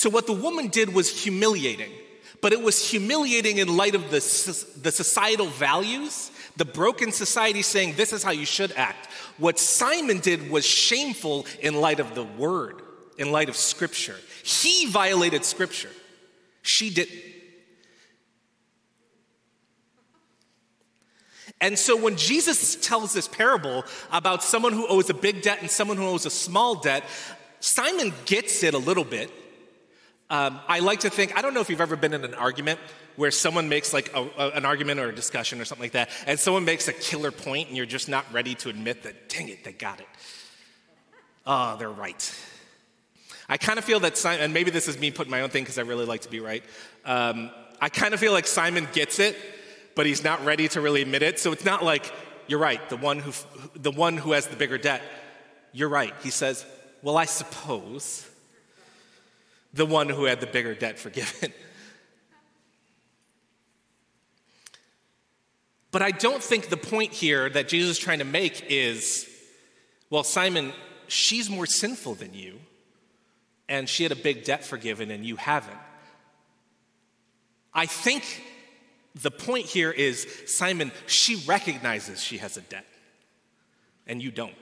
So 0.00 0.08
what 0.08 0.26
the 0.26 0.32
woman 0.32 0.68
did 0.68 0.94
was 0.94 1.08
humiliating 1.22 1.92
but 2.40 2.54
it 2.54 2.62
was 2.62 2.88
humiliating 2.88 3.58
in 3.58 3.76
light 3.76 3.94
of 3.94 4.04
the, 4.04 4.20
the 4.80 4.90
societal 4.90 5.46
values, 5.46 6.30
the 6.56 6.64
broken 6.64 7.12
society 7.12 7.60
saying 7.60 7.96
this 7.96 8.14
is 8.14 8.22
how 8.22 8.30
you 8.30 8.46
should 8.46 8.72
act. 8.72 9.08
What 9.36 9.58
Simon 9.58 10.20
did 10.20 10.50
was 10.50 10.64
shameful 10.64 11.46
in 11.60 11.74
light 11.74 12.00
of 12.00 12.14
the 12.14 12.24
word, 12.24 12.80
in 13.18 13.30
light 13.30 13.50
of 13.50 13.56
scripture. 13.56 14.16
He 14.42 14.86
violated 14.86 15.44
scripture, 15.44 15.90
she 16.62 16.88
didn't. 16.88 17.20
And 21.60 21.78
so 21.78 21.94
when 21.94 22.16
Jesus 22.16 22.74
tells 22.76 23.12
this 23.12 23.28
parable 23.28 23.84
about 24.10 24.42
someone 24.42 24.72
who 24.72 24.86
owes 24.86 25.10
a 25.10 25.14
big 25.14 25.42
debt 25.42 25.58
and 25.60 25.70
someone 25.70 25.98
who 25.98 26.06
owes 26.06 26.24
a 26.24 26.30
small 26.30 26.76
debt, 26.76 27.04
Simon 27.60 28.14
gets 28.24 28.62
it 28.62 28.72
a 28.72 28.78
little 28.78 29.04
bit. 29.04 29.30
Um, 30.30 30.60
I 30.68 30.78
like 30.78 31.00
to 31.00 31.10
think, 31.10 31.36
I 31.36 31.42
don't 31.42 31.54
know 31.54 31.60
if 31.60 31.68
you've 31.68 31.80
ever 31.80 31.96
been 31.96 32.14
in 32.14 32.24
an 32.24 32.34
argument 32.34 32.78
where 33.16 33.32
someone 33.32 33.68
makes 33.68 33.92
like 33.92 34.14
a, 34.14 34.22
a, 34.38 34.50
an 34.50 34.64
argument 34.64 35.00
or 35.00 35.08
a 35.08 35.14
discussion 35.14 35.60
or 35.60 35.64
something 35.64 35.84
like 35.84 35.92
that, 35.92 36.08
and 36.26 36.38
someone 36.38 36.64
makes 36.64 36.86
a 36.86 36.92
killer 36.92 37.32
point 37.32 37.66
and 37.66 37.76
you're 37.76 37.84
just 37.84 38.08
not 38.08 38.24
ready 38.32 38.54
to 38.54 38.68
admit 38.68 39.02
that, 39.02 39.28
dang 39.28 39.48
it, 39.48 39.64
they 39.64 39.72
got 39.72 39.98
it. 39.98 40.06
Oh, 41.44 41.76
they're 41.76 41.90
right. 41.90 42.32
I 43.48 43.56
kind 43.56 43.80
of 43.80 43.84
feel 43.84 43.98
that 44.00 44.16
Simon, 44.16 44.42
and 44.42 44.54
maybe 44.54 44.70
this 44.70 44.86
is 44.86 44.96
me 44.96 45.10
putting 45.10 45.32
my 45.32 45.40
own 45.40 45.50
thing 45.50 45.64
because 45.64 45.78
I 45.78 45.82
really 45.82 46.06
like 46.06 46.20
to 46.20 46.30
be 46.30 46.38
right. 46.38 46.62
Um, 47.04 47.50
I 47.80 47.88
kind 47.88 48.14
of 48.14 48.20
feel 48.20 48.30
like 48.30 48.46
Simon 48.46 48.86
gets 48.92 49.18
it, 49.18 49.36
but 49.96 50.06
he's 50.06 50.22
not 50.22 50.44
ready 50.44 50.68
to 50.68 50.80
really 50.80 51.02
admit 51.02 51.22
it. 51.22 51.40
So 51.40 51.50
it's 51.50 51.64
not 51.64 51.84
like, 51.84 52.12
you're 52.46 52.60
right, 52.60 52.88
the 52.88 52.96
one 52.96 53.18
who, 53.18 53.32
the 53.74 53.90
one 53.90 54.16
who 54.16 54.30
has 54.32 54.46
the 54.46 54.54
bigger 54.54 54.78
debt. 54.78 55.02
You're 55.72 55.88
right. 55.88 56.14
He 56.22 56.30
says, 56.30 56.64
well, 57.02 57.16
I 57.16 57.24
suppose 57.24 58.29
the 59.72 59.86
one 59.86 60.08
who 60.08 60.24
had 60.24 60.40
the 60.40 60.46
bigger 60.46 60.74
debt 60.74 60.98
forgiven. 60.98 61.52
But 65.92 66.02
I 66.02 66.12
don't 66.12 66.40
think 66.40 66.68
the 66.68 66.76
point 66.76 67.12
here 67.12 67.50
that 67.50 67.66
Jesus 67.66 67.90
is 67.90 67.98
trying 67.98 68.20
to 68.20 68.24
make 68.24 68.64
is 68.68 69.28
well, 70.10 70.24
Simon, 70.24 70.72
she's 71.06 71.48
more 71.48 71.66
sinful 71.66 72.16
than 72.16 72.34
you, 72.34 72.58
and 73.68 73.88
she 73.88 74.02
had 74.02 74.10
a 74.10 74.16
big 74.16 74.42
debt 74.42 74.64
forgiven, 74.64 75.12
and 75.12 75.24
you 75.24 75.36
haven't. 75.36 75.78
I 77.72 77.86
think 77.86 78.42
the 79.14 79.30
point 79.30 79.66
here 79.66 79.92
is 79.92 80.26
Simon, 80.46 80.90
she 81.06 81.36
recognizes 81.46 82.20
she 82.20 82.38
has 82.38 82.56
a 82.56 82.62
debt, 82.62 82.86
and 84.08 84.20
you 84.20 84.32
don't. 84.32 84.54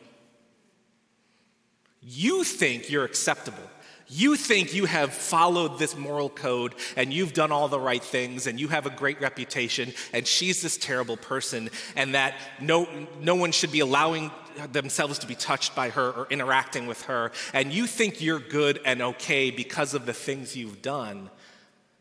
You 2.02 2.44
think 2.44 2.90
you're 2.90 3.04
acceptable. 3.04 3.70
You 4.10 4.36
think 4.36 4.74
you 4.74 4.86
have 4.86 5.12
followed 5.12 5.78
this 5.78 5.94
moral 5.94 6.30
code 6.30 6.74
and 6.96 7.12
you've 7.12 7.34
done 7.34 7.52
all 7.52 7.68
the 7.68 7.78
right 7.78 8.02
things 8.02 8.46
and 8.46 8.58
you 8.58 8.68
have 8.68 8.86
a 8.86 8.90
great 8.90 9.20
reputation 9.20 9.92
and 10.14 10.26
she's 10.26 10.62
this 10.62 10.78
terrible 10.78 11.18
person 11.18 11.68
and 11.94 12.14
that 12.14 12.34
no, 12.58 12.88
no 13.20 13.34
one 13.34 13.52
should 13.52 13.70
be 13.70 13.80
allowing 13.80 14.30
themselves 14.72 15.18
to 15.20 15.26
be 15.26 15.34
touched 15.34 15.74
by 15.74 15.90
her 15.90 16.10
or 16.10 16.26
interacting 16.30 16.86
with 16.86 17.02
her. 17.02 17.32
And 17.52 17.70
you 17.70 17.86
think 17.86 18.22
you're 18.22 18.40
good 18.40 18.80
and 18.86 19.02
okay 19.02 19.50
because 19.50 19.92
of 19.92 20.06
the 20.06 20.14
things 20.14 20.56
you've 20.56 20.80
done, 20.80 21.28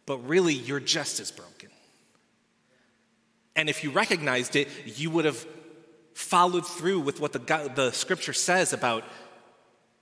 but 0.05 0.17
really 0.19 0.53
you're 0.53 0.79
just 0.79 1.19
as 1.19 1.29
broken. 1.29 1.69
And 3.57 3.69
if 3.69 3.83
you 3.83 3.91
recognized 3.91 4.55
it, 4.55 4.69
you 4.85 5.09
would 5.09 5.25
have 5.25 5.45
followed 6.13 6.65
through 6.65 7.01
with 7.01 7.19
what 7.19 7.33
the, 7.33 7.71
the 7.75 7.91
scripture 7.91 8.33
says 8.33 8.71
about 8.71 9.03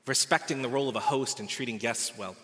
respecting 0.07 0.61
the 0.61 0.69
role 0.69 0.89
of 0.89 0.95
a 0.95 1.01
host 1.01 1.39
and 1.39 1.49
treating 1.49 1.77
guests 1.77 2.17
well. 2.17 2.35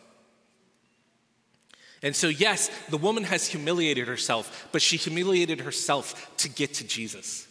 And 2.03 2.15
so, 2.15 2.27
yes, 2.27 2.69
the 2.89 2.97
woman 2.97 3.23
has 3.25 3.47
humiliated 3.47 4.07
herself, 4.07 4.67
but 4.71 4.81
she 4.81 4.97
humiliated 4.97 5.61
herself 5.61 6.35
to 6.37 6.49
get 6.49 6.75
to 6.75 6.83
Jesus. 6.87 7.47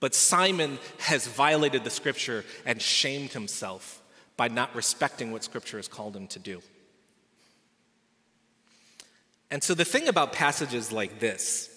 But 0.00 0.14
Simon 0.14 0.78
has 0.98 1.26
violated 1.26 1.84
the 1.84 1.90
scripture 1.90 2.44
and 2.64 2.80
shamed 2.80 3.32
himself 3.32 4.00
by 4.36 4.48
not 4.48 4.74
respecting 4.74 5.32
what 5.32 5.44
scripture 5.44 5.76
has 5.76 5.88
called 5.88 6.16
him 6.16 6.28
to 6.28 6.38
do. 6.38 6.62
And 9.50 9.62
so, 9.62 9.74
the 9.74 9.84
thing 9.84 10.08
about 10.08 10.32
passages 10.32 10.92
like 10.92 11.20
this 11.20 11.74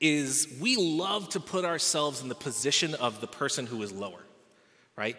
is 0.00 0.56
we 0.60 0.76
love 0.76 1.28
to 1.30 1.40
put 1.40 1.64
ourselves 1.64 2.22
in 2.22 2.28
the 2.28 2.34
position 2.34 2.94
of 2.94 3.20
the 3.20 3.26
person 3.26 3.66
who 3.66 3.82
is 3.82 3.92
lower, 3.92 4.22
right? 4.96 5.16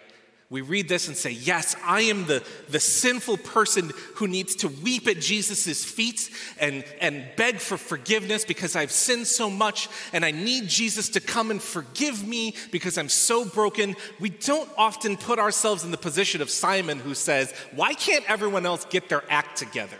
We 0.51 0.59
read 0.59 0.89
this 0.89 1.07
and 1.07 1.15
say, 1.15 1.31
Yes, 1.31 1.77
I 1.81 2.01
am 2.01 2.25
the, 2.25 2.43
the 2.67 2.79
sinful 2.81 3.37
person 3.37 3.93
who 4.15 4.27
needs 4.27 4.53
to 4.57 4.67
weep 4.67 5.07
at 5.07 5.21
Jesus' 5.21 5.85
feet 5.85 6.29
and, 6.59 6.83
and 6.99 7.25
beg 7.37 7.59
for 7.59 7.77
forgiveness 7.77 8.43
because 8.43 8.75
I've 8.75 8.91
sinned 8.91 9.27
so 9.27 9.49
much 9.49 9.87
and 10.11 10.25
I 10.25 10.31
need 10.31 10.67
Jesus 10.67 11.07
to 11.09 11.21
come 11.21 11.51
and 11.51 11.61
forgive 11.61 12.27
me 12.27 12.55
because 12.69 12.97
I'm 12.97 13.07
so 13.07 13.45
broken. 13.45 13.95
We 14.19 14.29
don't 14.29 14.69
often 14.77 15.15
put 15.15 15.39
ourselves 15.39 15.85
in 15.85 15.91
the 15.91 15.97
position 15.97 16.41
of 16.41 16.49
Simon 16.49 16.99
who 16.99 17.15
says, 17.15 17.53
Why 17.73 17.93
can't 17.93 18.29
everyone 18.29 18.65
else 18.65 18.83
get 18.83 19.07
their 19.07 19.23
act 19.31 19.57
together? 19.57 19.97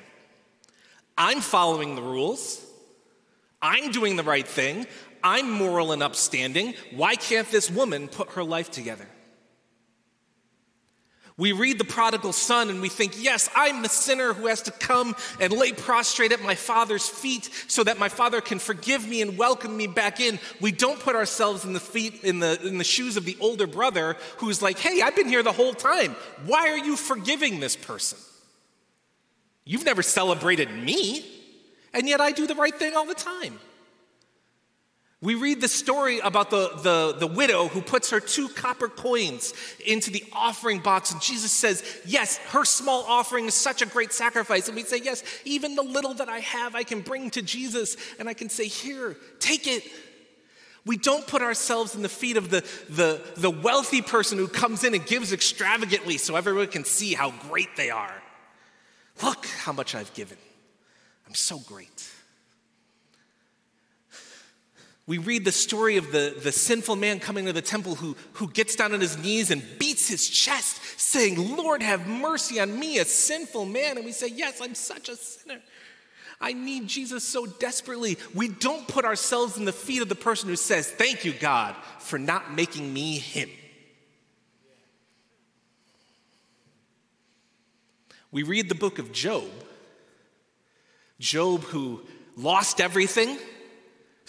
I'm 1.18 1.40
following 1.40 1.96
the 1.96 2.02
rules, 2.02 2.62
I'm 3.62 3.92
doing 3.92 4.18
the 4.18 4.24
right 4.24 4.48
thing, 4.48 4.86
I'm 5.24 5.50
moral 5.50 5.94
and 5.94 6.04
upstanding. 6.04 6.74
Why 6.94 7.16
can't 7.16 7.50
this 7.52 7.72
woman 7.72 8.10
put 8.10 8.32
her 8.32 8.44
life 8.44 8.70
together? 8.70 9.08
We 11.38 11.54
read 11.54 11.80
the 11.80 11.86
prodigal 11.86 12.34
son 12.34 12.70
and 12.70 12.82
we 12.82 12.90
think, 12.90 13.22
yes, 13.22 13.50
I'm 13.56 13.82
the 13.82 13.90
sinner 13.90 14.34
who 14.34 14.48
has 14.48 14.62
to 14.64 14.72
come 14.72 15.16
and 15.40 15.54
lay 15.54 15.72
prostrate 15.72 16.32
at 16.32 16.42
my 16.42 16.56
father's 16.56 17.08
feet 17.08 17.50
so 17.68 17.84
that 17.84 17.98
my 17.98 18.10
father 18.10 18.42
can 18.42 18.60
forgive 18.60 19.08
me 19.08 19.22
and 19.22 19.38
welcome 19.38 19.76
me 19.76 19.88
back 19.88 20.20
in. 20.20 20.40
We 20.60 20.72
don't 20.72 21.00
put 21.00 21.16
ourselves 21.16 21.66
in 21.66 21.74
the 21.74 21.80
feet 21.80 22.24
in 22.24 22.40
the 22.40 22.62
in 22.66 22.78
the 22.78 22.84
shoes 22.84 23.18
of 23.18 23.26
the 23.26 23.38
older 23.40 23.66
brother 23.66 24.18
who's 24.38 24.62
like, 24.62 24.78
"Hey, 24.78 25.02
I've 25.02 25.16
been 25.16 25.30
here 25.30 25.44
the 25.44 25.52
whole 25.52 25.74
time. 25.74 26.16
Why 26.46 26.70
are 26.70 26.78
you 26.78 26.96
forgiving 26.96 27.60
this 27.60 27.76
person? 27.76 28.20
You've 29.64 29.86
never 29.86 30.04
celebrated 30.04 30.72
me, 30.72 31.26
and 31.94 32.08
yet 32.08 32.20
I 32.20 32.32
do 32.32 32.46
the 32.46 32.56
right 32.56 32.76
thing 32.76 32.96
all 32.96 33.06
the 33.06 33.16
time." 33.16 33.60
We 35.24 35.36
read 35.36 35.62
the 35.62 35.68
story 35.68 36.18
about 36.18 36.50
the, 36.50 36.70
the, 36.82 37.16
the 37.20 37.28
widow 37.28 37.68
who 37.68 37.82
puts 37.82 38.10
her 38.10 38.20
two 38.20 38.50
copper 38.50 38.88
coins 38.90 39.54
into 39.86 40.10
the 40.10 40.24
offering 40.34 40.80
box, 40.80 41.12
and 41.12 41.22
Jesus 41.22 41.52
says, 41.52 41.84
Yes, 42.06 42.38
her 42.50 42.66
small 42.66 43.04
offering 43.04 43.46
is 43.46 43.54
such 43.54 43.84
a 43.84 43.86
great 43.86 44.14
sacrifice. 44.14 44.68
And 44.68 44.76
we 44.76 44.82
say, 44.82 44.98
Yes, 44.98 45.24
even 45.46 45.76
the 45.76 45.84
little 45.84 46.16
that 46.16 46.28
I 46.28 46.40
have, 46.40 46.74
I 46.74 46.82
can 46.82 47.02
bring 47.02 47.30
to 47.32 47.44
Jesus, 47.44 47.98
and 48.18 48.28
I 48.28 48.34
can 48.34 48.50
say, 48.50 48.68
Here, 48.68 49.16
take 49.40 49.68
it. 49.68 49.84
We 50.88 50.98
don't 50.98 51.28
put 51.28 51.44
ourselves 51.44 51.94
in 51.94 52.02
the 52.02 52.10
feet 52.10 52.38
of 52.38 52.50
the, 52.50 52.62
the, 52.90 53.22
the 53.38 53.52
wealthy 53.52 54.02
person 54.02 54.40
who 54.40 54.48
comes 54.48 54.84
in 54.84 54.96
and 54.96 55.06
gives 55.06 55.32
extravagantly 55.32 56.18
so 56.18 56.36
everyone 56.36 56.66
can 56.68 56.84
see 56.84 57.14
how 57.14 57.30
great 57.48 57.76
they 57.78 57.92
are. 57.92 58.24
Look 59.22 59.46
how 59.46 59.74
much 59.74 59.94
I've 59.94 60.12
given. 60.16 60.40
I'm 61.28 61.36
so 61.36 61.60
great. 61.60 62.11
We 65.08 65.18
read 65.18 65.46
the 65.46 65.52
story 65.52 65.98
of 65.98 66.12
the, 66.12 66.36
the 66.42 66.52
sinful 66.52 66.96
man 66.96 67.20
coming 67.20 67.46
to 67.46 67.54
the 67.54 67.62
temple 67.62 67.96
who, 67.96 68.16
who 68.34 68.50
gets 68.50 68.76
down 68.76 68.94
on 68.94 69.02
his 69.02 69.18
knees 69.18 69.50
and 69.50 69.64
beats 69.80 70.08
his 70.08 70.30
chest, 70.30 70.80
saying, 71.00 71.58
Lord, 71.58 71.82
have 71.82 72.08
mercy 72.08 72.60
on 72.60 72.80
me, 72.80 73.00
a 73.00 73.06
sinful 73.06 73.66
man. 73.66 73.98
And 73.98 74.06
we 74.06 74.12
say, 74.12 74.28
Yes, 74.28 74.62
I'm 74.62 74.76
such 74.76 75.10
a 75.10 75.16
sinner. 75.16 75.60
I 76.40 76.54
need 76.54 76.88
Jesus 76.88 77.24
so 77.24 77.46
desperately. 77.46 78.18
We 78.34 78.48
don't 78.48 78.88
put 78.88 79.06
ourselves 79.06 79.58
in 79.58 79.66
the 79.66 79.74
feet 79.74 80.02
of 80.02 80.10
the 80.10 80.16
person 80.16 80.50
who 80.50 80.56
says, 80.56 80.90
Thank 80.90 81.26
you, 81.26 81.34
God, 81.34 81.76
for 82.00 82.20
not 82.20 82.54
making 82.54 82.92
me 82.94 83.18
him. 83.18 83.50
We 88.32 88.44
read 88.44 88.70
the 88.70 88.76
book 88.76 88.98
of 88.98 89.12
Job. 89.12 89.50
Job, 91.20 91.62
who 91.66 92.02
lost 92.36 92.80
everything 92.80 93.38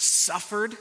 suffered 0.03 0.77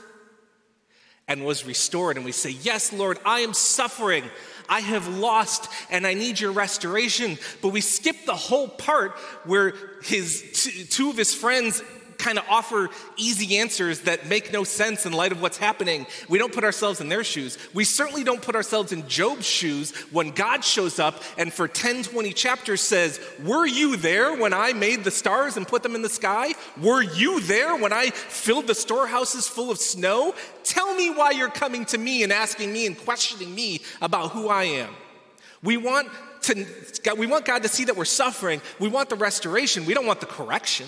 and 1.28 1.44
was 1.44 1.64
restored. 1.64 2.16
And 2.16 2.24
we 2.24 2.32
say, 2.32 2.50
Yes, 2.50 2.92
Lord, 2.92 3.18
I 3.24 3.40
am 3.40 3.54
suffering. 3.54 4.24
I 4.68 4.80
have 4.80 5.08
lost 5.18 5.68
and 5.90 6.06
I 6.06 6.14
need 6.14 6.40
your 6.40 6.52
restoration. 6.52 7.38
But 7.60 7.70
we 7.70 7.80
skip 7.80 8.16
the 8.26 8.34
whole 8.34 8.68
part 8.68 9.12
where 9.44 9.74
his 10.02 10.86
two 10.90 11.10
of 11.10 11.16
his 11.16 11.34
friends 11.34 11.82
kind 12.22 12.38
of 12.38 12.44
offer 12.48 12.88
easy 13.16 13.58
answers 13.58 14.00
that 14.02 14.28
make 14.28 14.52
no 14.52 14.62
sense 14.62 15.04
in 15.06 15.12
light 15.12 15.32
of 15.32 15.42
what's 15.42 15.58
happening. 15.58 16.06
We 16.28 16.38
don't 16.38 16.52
put 16.52 16.62
ourselves 16.62 17.00
in 17.00 17.08
their 17.08 17.24
shoes. 17.24 17.58
We 17.74 17.84
certainly 17.84 18.22
don't 18.22 18.40
put 18.40 18.54
ourselves 18.54 18.92
in 18.92 19.08
Job's 19.08 19.44
shoes 19.44 19.90
when 20.12 20.30
God 20.30 20.64
shows 20.64 21.00
up 21.00 21.20
and 21.36 21.52
for 21.52 21.66
10, 21.66 22.04
20 22.04 22.32
chapters 22.32 22.80
says, 22.80 23.20
Were 23.44 23.66
you 23.66 23.96
there 23.96 24.36
when 24.36 24.52
I 24.52 24.72
made 24.72 25.02
the 25.02 25.10
stars 25.10 25.56
and 25.56 25.66
put 25.66 25.82
them 25.82 25.96
in 25.96 26.02
the 26.02 26.08
sky? 26.08 26.54
Were 26.80 27.02
you 27.02 27.40
there 27.40 27.76
when 27.76 27.92
I 27.92 28.10
filled 28.10 28.68
the 28.68 28.74
storehouses 28.74 29.48
full 29.48 29.70
of 29.70 29.78
snow? 29.78 30.34
Tell 30.62 30.94
me 30.94 31.10
why 31.10 31.32
you're 31.32 31.50
coming 31.50 31.84
to 31.86 31.98
me 31.98 32.22
and 32.22 32.32
asking 32.32 32.72
me 32.72 32.86
and 32.86 32.96
questioning 32.96 33.52
me 33.52 33.80
about 34.00 34.30
who 34.30 34.48
I 34.48 34.64
am. 34.64 34.94
We 35.62 35.76
want 35.76 36.08
to, 36.42 36.66
we 37.16 37.26
want 37.26 37.44
God 37.44 37.62
to 37.62 37.68
see 37.68 37.84
that 37.84 37.96
we're 37.96 38.04
suffering. 38.04 38.60
We 38.78 38.88
want 38.88 39.08
the 39.08 39.16
restoration. 39.16 39.86
We 39.86 39.94
don't 39.94 40.06
want 40.06 40.20
the 40.20 40.26
correction. 40.26 40.86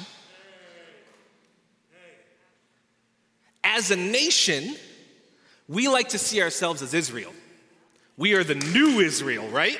As 3.75 3.91
a 3.91 3.97
nation, 3.97 4.77
we 5.69 5.89
like 5.89 6.11
to 6.11 6.19
see 6.19 6.41
ourselves 6.41 6.81
as 6.81 6.95
Israel. 6.95 7.33
We 8.17 8.35
are 8.35 8.45
the 8.45 8.55
new 8.55 9.01
Israel, 9.01 9.49
right? 9.49 9.79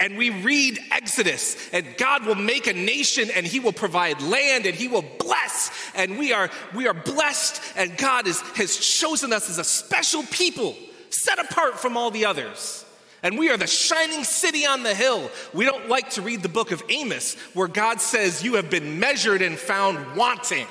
And 0.00 0.16
we 0.16 0.30
read 0.30 0.78
Exodus, 0.90 1.56
and 1.72 1.86
God 1.96 2.26
will 2.26 2.36
make 2.36 2.66
a 2.66 2.72
nation, 2.72 3.30
and 3.34 3.46
He 3.46 3.60
will 3.60 3.72
provide 3.72 4.20
land, 4.22 4.66
and 4.66 4.74
He 4.74 4.88
will 4.88 5.04
bless, 5.18 5.70
and 5.94 6.18
we 6.18 6.32
are 6.32 6.50
we 6.74 6.86
are 6.86 6.94
blessed, 6.94 7.60
and 7.76 7.96
God 7.96 8.26
is, 8.26 8.40
has 8.40 8.76
chosen 8.76 9.32
us 9.32 9.50
as 9.50 9.58
a 9.58 9.64
special 9.64 10.22
people, 10.24 10.76
set 11.10 11.38
apart 11.38 11.78
from 11.78 11.96
all 11.96 12.10
the 12.10 12.26
others. 12.26 12.84
And 13.24 13.36
we 13.36 13.50
are 13.50 13.56
the 13.56 13.66
shining 13.66 14.22
city 14.22 14.64
on 14.64 14.84
the 14.84 14.94
hill. 14.94 15.28
We 15.52 15.64
don't 15.64 15.88
like 15.88 16.10
to 16.10 16.22
read 16.22 16.44
the 16.44 16.48
book 16.48 16.70
of 16.70 16.82
Amos, 16.88 17.34
where 17.54 17.66
God 17.66 18.00
says, 18.00 18.44
You 18.44 18.54
have 18.54 18.70
been 18.70 19.00
measured 19.00 19.42
and 19.42 19.58
found 19.58 20.16
wanting. 20.16 20.68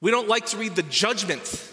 We 0.00 0.10
don't 0.10 0.28
like 0.28 0.46
to 0.46 0.56
read 0.56 0.76
the 0.76 0.82
judgment 0.82 1.72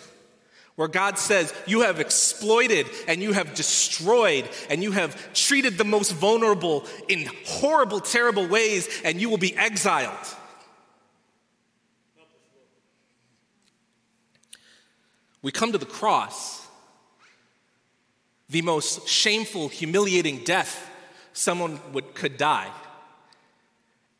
where 0.75 0.87
God 0.87 1.19
says, 1.19 1.53
You 1.67 1.81
have 1.81 1.99
exploited 1.99 2.87
and 3.07 3.21
you 3.21 3.33
have 3.33 3.53
destroyed 3.53 4.49
and 4.69 4.81
you 4.81 4.91
have 4.91 5.33
treated 5.33 5.77
the 5.77 5.83
most 5.83 6.11
vulnerable 6.13 6.85
in 7.07 7.29
horrible, 7.45 7.99
terrible 7.99 8.47
ways, 8.47 8.89
and 9.03 9.19
you 9.19 9.29
will 9.29 9.37
be 9.37 9.55
exiled. 9.55 10.17
We 15.41 15.51
come 15.51 15.73
to 15.73 15.77
the 15.77 15.85
cross, 15.85 16.65
the 18.49 18.61
most 18.61 19.07
shameful, 19.09 19.67
humiliating 19.67 20.43
death 20.45 20.89
someone 21.33 21.79
would, 21.91 22.15
could 22.15 22.37
die. 22.37 22.71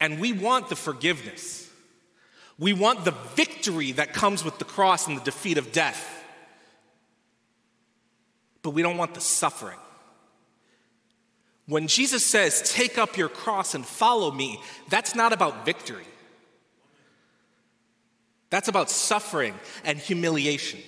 And 0.02 0.20
we 0.20 0.34
want 0.34 0.68
the 0.68 0.76
forgiveness. 0.76 1.63
We 2.60 2.74
want 2.74 3.04
the 3.06 3.16
victory 3.36 3.94
that 3.94 4.14
comes 4.14 4.44
with 4.44 4.60
the 4.60 4.66
cross 4.66 5.08
and 5.08 5.18
the 5.18 5.24
defeat 5.24 5.58
of 5.58 5.72
death. 5.72 6.10
But 8.62 8.72
we 8.72 8.82
don't 8.82 8.98
want 8.98 9.14
the 9.14 9.22
suffering. 9.22 9.80
When 11.66 11.88
Jesus 11.88 12.26
says, 12.26 12.62
Take 12.72 12.98
up 12.98 13.18
your 13.18 13.30
cross 13.30 13.74
and 13.74 13.86
follow 13.86 14.32
me, 14.32 14.60
that's 14.90 15.16
not 15.16 15.34
about 15.34 15.66
victory. 15.66 16.06
That's 18.50 18.68
about 18.68 18.90
suffering 18.90 19.56
and 19.84 19.98
humiliation. 19.98 20.80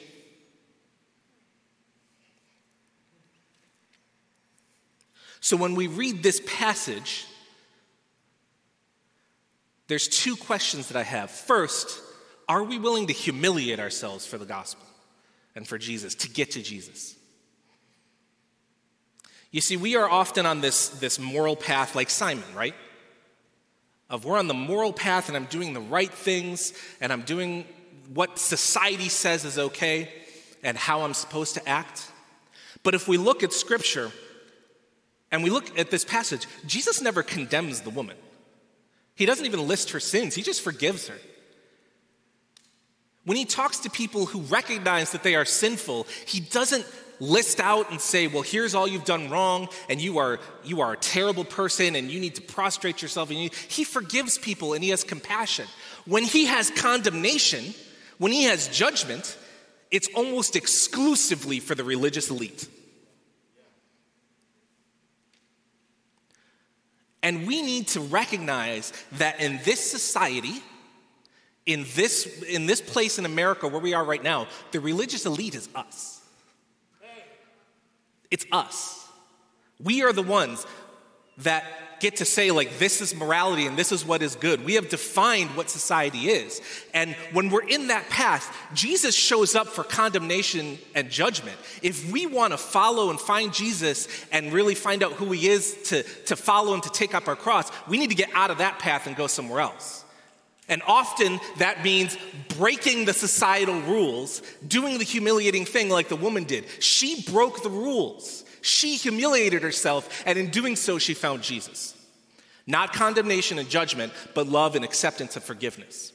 So 5.40 5.58
when 5.58 5.76
we 5.76 5.88
read 5.88 6.24
this 6.24 6.42
passage, 6.46 7.28
there's 9.88 10.08
two 10.08 10.36
questions 10.36 10.88
that 10.88 10.98
I 10.98 11.04
have. 11.04 11.30
First, 11.30 12.02
are 12.48 12.64
we 12.64 12.80
willing 12.80 13.08
to 13.08 13.14
humiliate 13.14 13.80
ourselves 13.80 14.26
for 14.26 14.38
the 14.38 14.46
gospel 14.46 14.86
and 15.56 15.68
for 15.68 15.78
Jesus, 15.78 16.16
to 16.16 16.30
get 16.30 16.52
to 16.52 16.62
Jesus? 16.62 17.16
You 19.52 19.62
see, 19.62 19.78
we 19.78 19.96
are 19.96 20.10
often 20.10 20.46
on 20.46 20.62
this, 20.62 20.90
this 20.90 21.18
moral 21.18 21.56
path 21.56 21.96
like 21.96 22.10
Simon, 22.10 22.44
right? 22.56 22.76
Of 24.10 24.26
we're 24.26 24.38
on 24.38 24.48
the 24.48 24.54
moral 24.54 24.92
path 24.92 25.30
and 25.30 25.38
I'm 25.38 25.46
doing 25.46 25.74
the 25.74 25.80
right 25.80 26.12
things 26.12 26.74
and 27.00 27.14
I'm 27.14 27.22
doing 27.22 27.66
what 28.14 28.38
society 28.38 29.10
says 29.10 29.46
is 29.46 29.58
okay 29.58 30.10
and 30.62 30.78
how 30.78 31.02
I'm 31.02 31.14
supposed 31.14 31.56
to 31.56 31.68
act. 31.68 32.12
But 32.84 32.96
if 32.96 33.08
we 33.08 33.18
look 33.18 33.44
at 33.44 33.54
scripture 33.54 34.12
and 35.32 35.44
we 35.44 35.50
look 35.50 35.80
at 35.80 35.90
this 35.90 36.06
passage, 36.06 36.48
Jesus 36.68 37.02
never 37.02 37.24
condemns 37.24 37.82
the 37.82 37.90
woman. 37.90 38.18
He 39.16 39.26
doesn't 39.26 39.46
even 39.46 39.68
list 39.68 39.92
her 39.92 40.00
sins, 40.00 40.36
he 40.36 40.42
just 40.42 40.62
forgives 40.62 41.08
her. 41.08 41.18
When 43.24 43.38
he 43.38 43.46
talks 43.46 43.80
to 43.80 43.90
people 43.90 44.28
who 44.28 44.42
recognize 44.42 45.12
that 45.12 45.24
they 45.24 45.34
are 45.34 45.46
sinful, 45.46 46.06
he 46.28 46.40
doesn't 46.40 46.86
list 47.20 47.60
out 47.60 47.90
and 47.90 48.00
say, 48.00 48.28
"Well, 48.28 48.44
here's 48.44 48.76
all 48.76 48.88
you've 48.88 49.06
done 49.06 49.30
wrong 49.30 49.70
and 49.90 50.00
you 50.00 50.20
are 50.20 50.40
you 50.64 50.82
are 50.82 50.94
a 50.94 50.98
terrible 50.98 51.46
person 51.46 51.96
and 51.96 52.12
you 52.12 52.20
need 52.20 52.36
to 52.36 52.42
prostrate 52.42 53.02
yourself." 53.02 53.30
And 53.32 53.42
you, 53.42 53.50
he 53.68 53.84
forgives 53.84 54.38
people 54.38 54.74
and 54.74 54.84
he 54.84 54.92
has 54.92 55.04
compassion. 55.04 55.68
When 56.06 56.24
he 56.24 56.46
has 56.46 56.70
condemnation, 56.70 57.74
when 58.18 58.32
he 58.32 58.44
has 58.44 58.68
judgment, 58.68 59.38
it's 59.92 60.10
almost 60.14 60.56
exclusively 60.56 61.60
for 61.60 61.74
the 61.74 61.84
religious 61.84 62.30
elite. 62.30 62.68
And 67.26 67.48
we 67.48 67.64
need 67.64 67.88
to 67.88 68.02
recognize 68.02 68.94
that 69.14 69.42
in 69.42 69.60
this 69.66 69.80
society, 69.80 70.62
in 71.66 71.84
this, 71.96 72.44
in 72.44 72.68
this 72.68 72.82
place 72.82 73.18
in 73.18 73.26
America 73.26 73.68
where 73.68 73.82
we 73.82 73.96
are 73.96 74.04
right 74.04 74.22
now, 74.22 74.46
the 74.72 74.80
religious 74.80 75.26
elite 75.26 75.56
is 75.56 75.68
us. 75.74 76.22
It's 78.30 78.46
us. 78.52 79.08
We 79.84 80.04
are 80.04 80.14
the 80.14 80.22
ones 80.22 80.68
that 81.40 81.64
get 82.00 82.18
to 82.18 82.26
say, 82.26 82.52
like, 82.52 82.78
this 82.78 83.02
is 83.02 83.16
morality 83.16 83.66
and 83.66 83.78
this 83.78 83.92
is 83.92 84.06
what 84.06 84.22
is 84.22 84.36
good. 84.36 84.66
We 84.66 84.76
have 84.76 84.90
defined 84.90 85.56
what 85.56 85.70
society 85.70 86.30
is. 86.30 86.62
And 86.94 87.16
when 87.32 87.50
we're 87.50 87.68
in 87.68 87.88
that 87.88 88.10
path, 88.10 88.56
Jesus 88.74 89.16
shows 89.16 89.56
up 89.56 89.68
for 89.68 89.84
condemnation 89.84 90.78
and 90.94 91.10
judgment. 91.10 91.58
If 91.82 92.12
we 92.12 92.26
want 92.26 92.52
to 92.54 92.58
follow 92.58 93.10
and 93.10 93.20
find 93.20 93.54
Jesus 93.54 94.08
and 94.32 94.54
really 94.54 94.76
find 94.76 95.04
out 95.04 95.14
who 95.14 95.32
he 95.32 95.48
is 95.48 95.76
to, 95.90 96.04
to 96.26 96.36
follow 96.36 96.74
him, 96.74 96.82
to 96.82 96.90
take 96.90 97.14
up 97.14 97.28
our 97.28 97.36
cross, 97.36 97.72
we 97.88 97.98
need 97.98 98.10
to 98.10 98.16
get 98.16 98.30
out 98.34 98.52
of 98.52 98.60
that 98.60 98.80
path 98.80 99.08
and 99.08 99.16
go 99.16 99.28
somewhere 99.28 99.62
else. 99.62 100.04
And 100.68 100.82
often 100.88 101.40
that 101.60 101.84
means 101.84 102.18
breaking 102.58 103.06
the 103.06 103.14
societal 103.14 103.80
rules, 103.82 104.42
doing 104.68 104.98
the 104.98 105.04
humiliating 105.04 105.66
thing 105.66 105.90
like 105.90 106.10
the 106.10 106.16
woman 106.16 106.46
did. 106.46 106.66
She 106.80 107.22
broke 107.32 107.62
the 107.62 107.70
rules. 107.70 108.45
She 108.66 108.96
humiliated 108.96 109.62
herself, 109.62 110.24
and 110.26 110.40
in 110.40 110.50
doing 110.50 110.76
so, 110.76 110.98
she 110.98 111.14
found 111.14 111.44
Jesus. 111.44 111.96
Not 112.66 112.94
condemnation 112.94 113.60
and 113.60 113.70
judgment, 113.70 114.12
but 114.34 114.48
love 114.48 114.76
and 114.76 114.84
acceptance 114.84 115.36
and 115.36 115.46
forgiveness. 115.46 116.12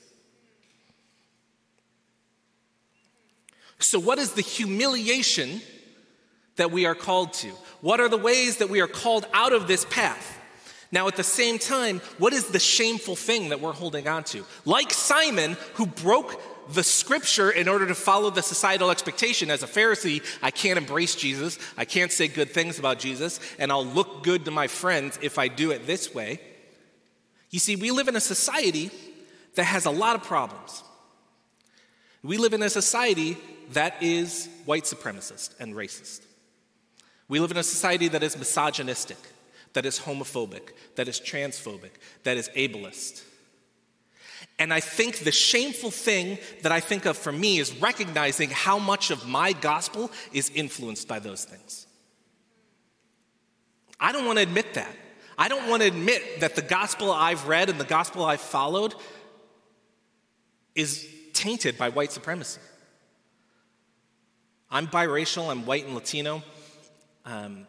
So, 3.79 4.01
what 4.01 4.19
is 4.19 4.33
the 4.33 4.43
humiliation 4.43 5.61
that 6.57 6.73
we 6.73 6.87
are 6.87 6.97
called 6.97 7.35
to? 7.35 7.51
What 7.83 8.01
are 8.01 8.09
the 8.09 8.19
ways 8.19 8.57
that 8.57 8.69
we 8.69 8.81
are 8.81 8.89
called 8.89 9.29
out 9.33 9.53
of 9.53 9.69
this 9.69 9.85
path? 9.85 10.37
Now, 10.91 11.07
at 11.07 11.15
the 11.15 11.23
same 11.23 11.57
time, 11.57 12.01
what 12.19 12.33
is 12.33 12.49
the 12.49 12.59
shameful 12.59 13.15
thing 13.15 13.51
that 13.51 13.61
we're 13.61 13.73
holding 13.73 14.09
on 14.09 14.25
to? 14.25 14.45
Like 14.65 14.93
Simon, 14.93 15.57
who 15.75 15.87
broke 15.87 16.60
the 16.69 16.83
scripture 16.83 17.51
in 17.51 17.69
order 17.69 17.87
to 17.87 17.95
follow 17.95 18.31
the 18.31 18.43
societal 18.43 18.91
expectation. 18.91 19.51
As 19.51 19.63
a 19.63 19.67
Pharisee, 19.67 20.23
I 20.43 20.51
can't 20.51 20.79
embrace 20.79 21.15
Jesus, 21.15 21.59
I 21.77 21.85
can't 21.85 22.13
say 22.13 22.29
good 22.29 22.51
things 22.51 22.79
about 22.79 22.99
Jesus, 22.99 23.41
and 23.59 23.73
I'll 23.73 23.87
look 23.87 24.23
good 24.23 24.45
to 24.45 24.51
my 24.51 24.67
friends 24.67 25.19
if 25.23 25.39
I 25.39 25.49
do 25.49 25.71
it 25.71 25.87
this 25.87 26.15
way. 26.15 26.41
You 27.51 27.59
see, 27.59 27.77
we 27.77 27.91
live 27.91 28.09
in 28.09 28.17
a 28.17 28.21
society 28.21 28.91
that 29.55 29.65
has 29.65 29.87
a 29.87 29.91
lot 29.91 30.15
of 30.15 30.23
problems. 30.23 30.85
We 32.23 32.37
live 32.37 32.53
in 32.53 32.63
a 32.63 32.71
society 32.71 33.37
that 33.73 34.03
is 34.03 34.49
white 34.65 34.85
supremacist 34.85 35.59
and 35.59 35.75
racist. 35.75 36.21
We 37.29 37.41
live 37.41 37.51
in 37.51 37.57
a 37.57 37.63
society 37.63 38.09
that 38.09 38.23
is 38.23 38.37
misogynistic, 38.37 39.17
that 39.73 39.87
is 39.87 40.01
homophobic, 40.01 40.73
that 40.97 41.09
is 41.09 41.21
transphobic, 41.21 41.93
that 42.25 42.37
is 42.37 42.49
ableist. 42.57 43.23
And 44.61 44.75
I 44.75 44.81
think 44.81 45.21
the 45.21 45.33
shameful 45.33 45.91
thing 45.91 46.39
that 46.61 46.71
I 46.71 46.81
think 46.81 47.07
of 47.07 47.17
for 47.17 47.33
me 47.33 47.59
is 47.59 47.75
recognizing 47.81 48.51
how 48.51 48.79
much 48.79 49.11
of 49.11 49.27
my 49.27 49.55
gospel 49.55 50.11
is 50.35 50.51
influenced 50.51 51.09
by 51.09 51.19
those 51.19 51.45
things. 51.45 51.87
I 53.99 54.13
don't 54.13 54.27
want 54.27 54.37
to 54.37 54.43
admit 54.43 54.75
that. 54.75 54.95
I 55.39 55.49
don't 55.49 55.67
want 55.71 55.81
to 55.81 55.89
admit 55.89 56.41
that 56.41 56.57
the 56.57 56.63
gospel 56.63 57.11
I've 57.11 57.49
read 57.49 57.71
and 57.71 57.81
the 57.81 57.85
gospel 57.85 58.23
I've 58.23 58.43
followed 58.43 58.95
is 60.75 61.09
tainted 61.33 61.79
by 61.79 61.89
white 61.89 62.13
supremacy. 62.13 62.61
I'm 64.71 64.89
biracial, 64.89 65.51
I'm 65.51 65.65
white 65.65 65.87
and 65.87 65.95
Latino. 65.95 66.43
Um, 67.25 67.67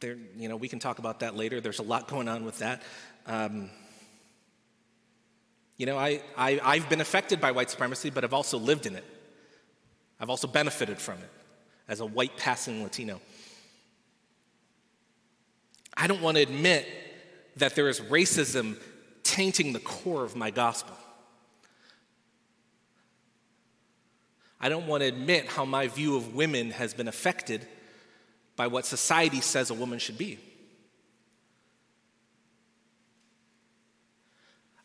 there, 0.00 0.16
you 0.36 0.48
know, 0.48 0.56
we 0.56 0.68
can 0.68 0.80
talk 0.80 0.98
about 0.98 1.20
that 1.20 1.36
later. 1.36 1.60
There's 1.60 1.78
a 1.78 1.84
lot 1.84 2.08
going 2.08 2.28
on 2.28 2.44
with 2.44 2.58
that. 2.58 2.82
Um, 3.26 3.70
you 5.80 5.86
know, 5.86 5.96
I, 5.96 6.20
I, 6.36 6.60
I've 6.62 6.90
been 6.90 7.00
affected 7.00 7.40
by 7.40 7.52
white 7.52 7.70
supremacy, 7.70 8.10
but 8.10 8.22
I've 8.22 8.34
also 8.34 8.58
lived 8.58 8.84
in 8.84 8.96
it. 8.96 9.04
I've 10.20 10.28
also 10.28 10.46
benefited 10.46 10.98
from 10.98 11.14
it 11.20 11.30
as 11.88 12.00
a 12.00 12.04
white 12.04 12.36
passing 12.36 12.82
Latino. 12.82 13.18
I 15.96 16.06
don't 16.06 16.20
want 16.20 16.36
to 16.36 16.42
admit 16.42 16.86
that 17.56 17.76
there 17.76 17.88
is 17.88 17.98
racism 17.98 18.76
tainting 19.22 19.72
the 19.72 19.80
core 19.80 20.22
of 20.22 20.36
my 20.36 20.50
gospel. 20.50 20.94
I 24.60 24.68
don't 24.68 24.86
want 24.86 25.02
to 25.02 25.06
admit 25.06 25.46
how 25.46 25.64
my 25.64 25.86
view 25.86 26.14
of 26.14 26.34
women 26.34 26.72
has 26.72 26.92
been 26.92 27.08
affected 27.08 27.66
by 28.54 28.66
what 28.66 28.84
society 28.84 29.40
says 29.40 29.70
a 29.70 29.74
woman 29.74 29.98
should 29.98 30.18
be. 30.18 30.40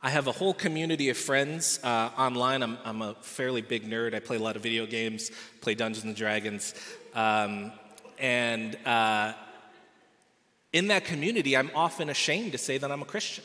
I 0.06 0.10
have 0.10 0.28
a 0.28 0.32
whole 0.32 0.54
community 0.54 1.10
of 1.10 1.18
friends 1.18 1.80
uh, 1.84 2.12
online. 2.16 2.62
I'm, 2.62 2.78
I'm, 2.86 3.02
a 3.02 3.16
fairly 3.22 3.64
big 3.64 3.90
nerd. 3.90 4.14
I 4.14 4.20
play 4.20 4.38
a 4.38 4.40
lot 4.40 4.56
of 4.56 4.62
video 4.62 4.86
games, 4.86 5.32
play 5.62 5.74
Dungeons 5.74 6.06
and 6.06 6.16
Dragons. 6.16 6.76
Um, 7.16 7.72
and 8.20 8.78
uh, 8.86 9.34
in 10.72 10.90
that 10.90 11.06
community, 11.06 11.58
I'm 11.58 11.72
often 11.74 12.10
ashamed 12.10 12.52
to 12.52 12.60
say 12.60 12.78
that 12.78 12.92
I'm 12.92 13.02
a 13.02 13.06
Christian 13.06 13.44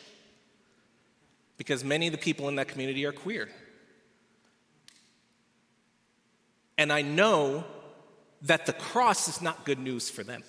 because 1.56 1.82
many 1.82 2.08
of 2.08 2.12
the 2.12 2.18
people 2.18 2.46
in 2.50 2.56
that 2.56 2.68
community 2.68 3.06
are 3.06 3.12
queer. 3.12 3.48
And 6.76 6.92
I 6.92 7.00
know 7.00 7.64
that 8.42 8.66
the 8.66 8.74
cross 8.74 9.28
is 9.28 9.40
not 9.40 9.64
good 9.64 9.78
news 9.78 10.10
for 10.10 10.24
them. 10.24 10.42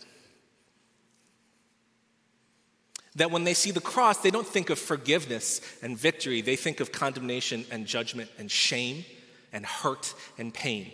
That 3.15 3.32
when 3.32 3.43
they 3.43 3.54
see 3.54 3.71
the 3.71 3.82
cross, 3.82 4.17
they 4.19 4.32
don't 4.32 4.47
think 4.47 4.69
of 4.69 4.80
forgiveness 4.80 5.62
and 5.82 5.97
victory, 5.97 6.41
they 6.41 6.56
think 6.56 6.80
of 6.80 6.91
condemnation 6.91 7.65
and 7.69 7.86
judgment 7.86 8.30
and 8.38 8.50
shame 8.50 9.04
and 9.52 9.65
hurt 9.65 10.13
and 10.38 10.54
pain. 10.54 10.91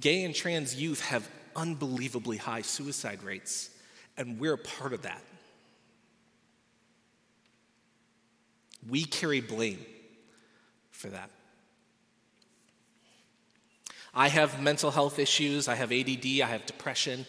Gay 0.00 0.24
and 0.24 0.34
trans 0.34 0.74
youth 0.74 1.02
have 1.02 1.28
unbelievably 1.54 2.38
high 2.38 2.62
suicide 2.62 3.22
rates, 3.22 3.70
and 4.16 4.40
we're 4.40 4.54
a 4.54 4.58
part 4.58 4.94
of 4.94 5.02
that. 5.02 5.22
We 8.88 9.04
carry 9.04 9.42
blame 9.42 9.84
for 10.90 11.08
that. 11.08 11.30
I 14.14 14.28
have 14.28 14.60
mental 14.62 14.90
health 14.90 15.18
issues, 15.18 15.68
I 15.68 15.74
have 15.74 15.92
ADD, 15.92 16.40
I 16.42 16.46
have 16.46 16.66
depression. 16.66 17.26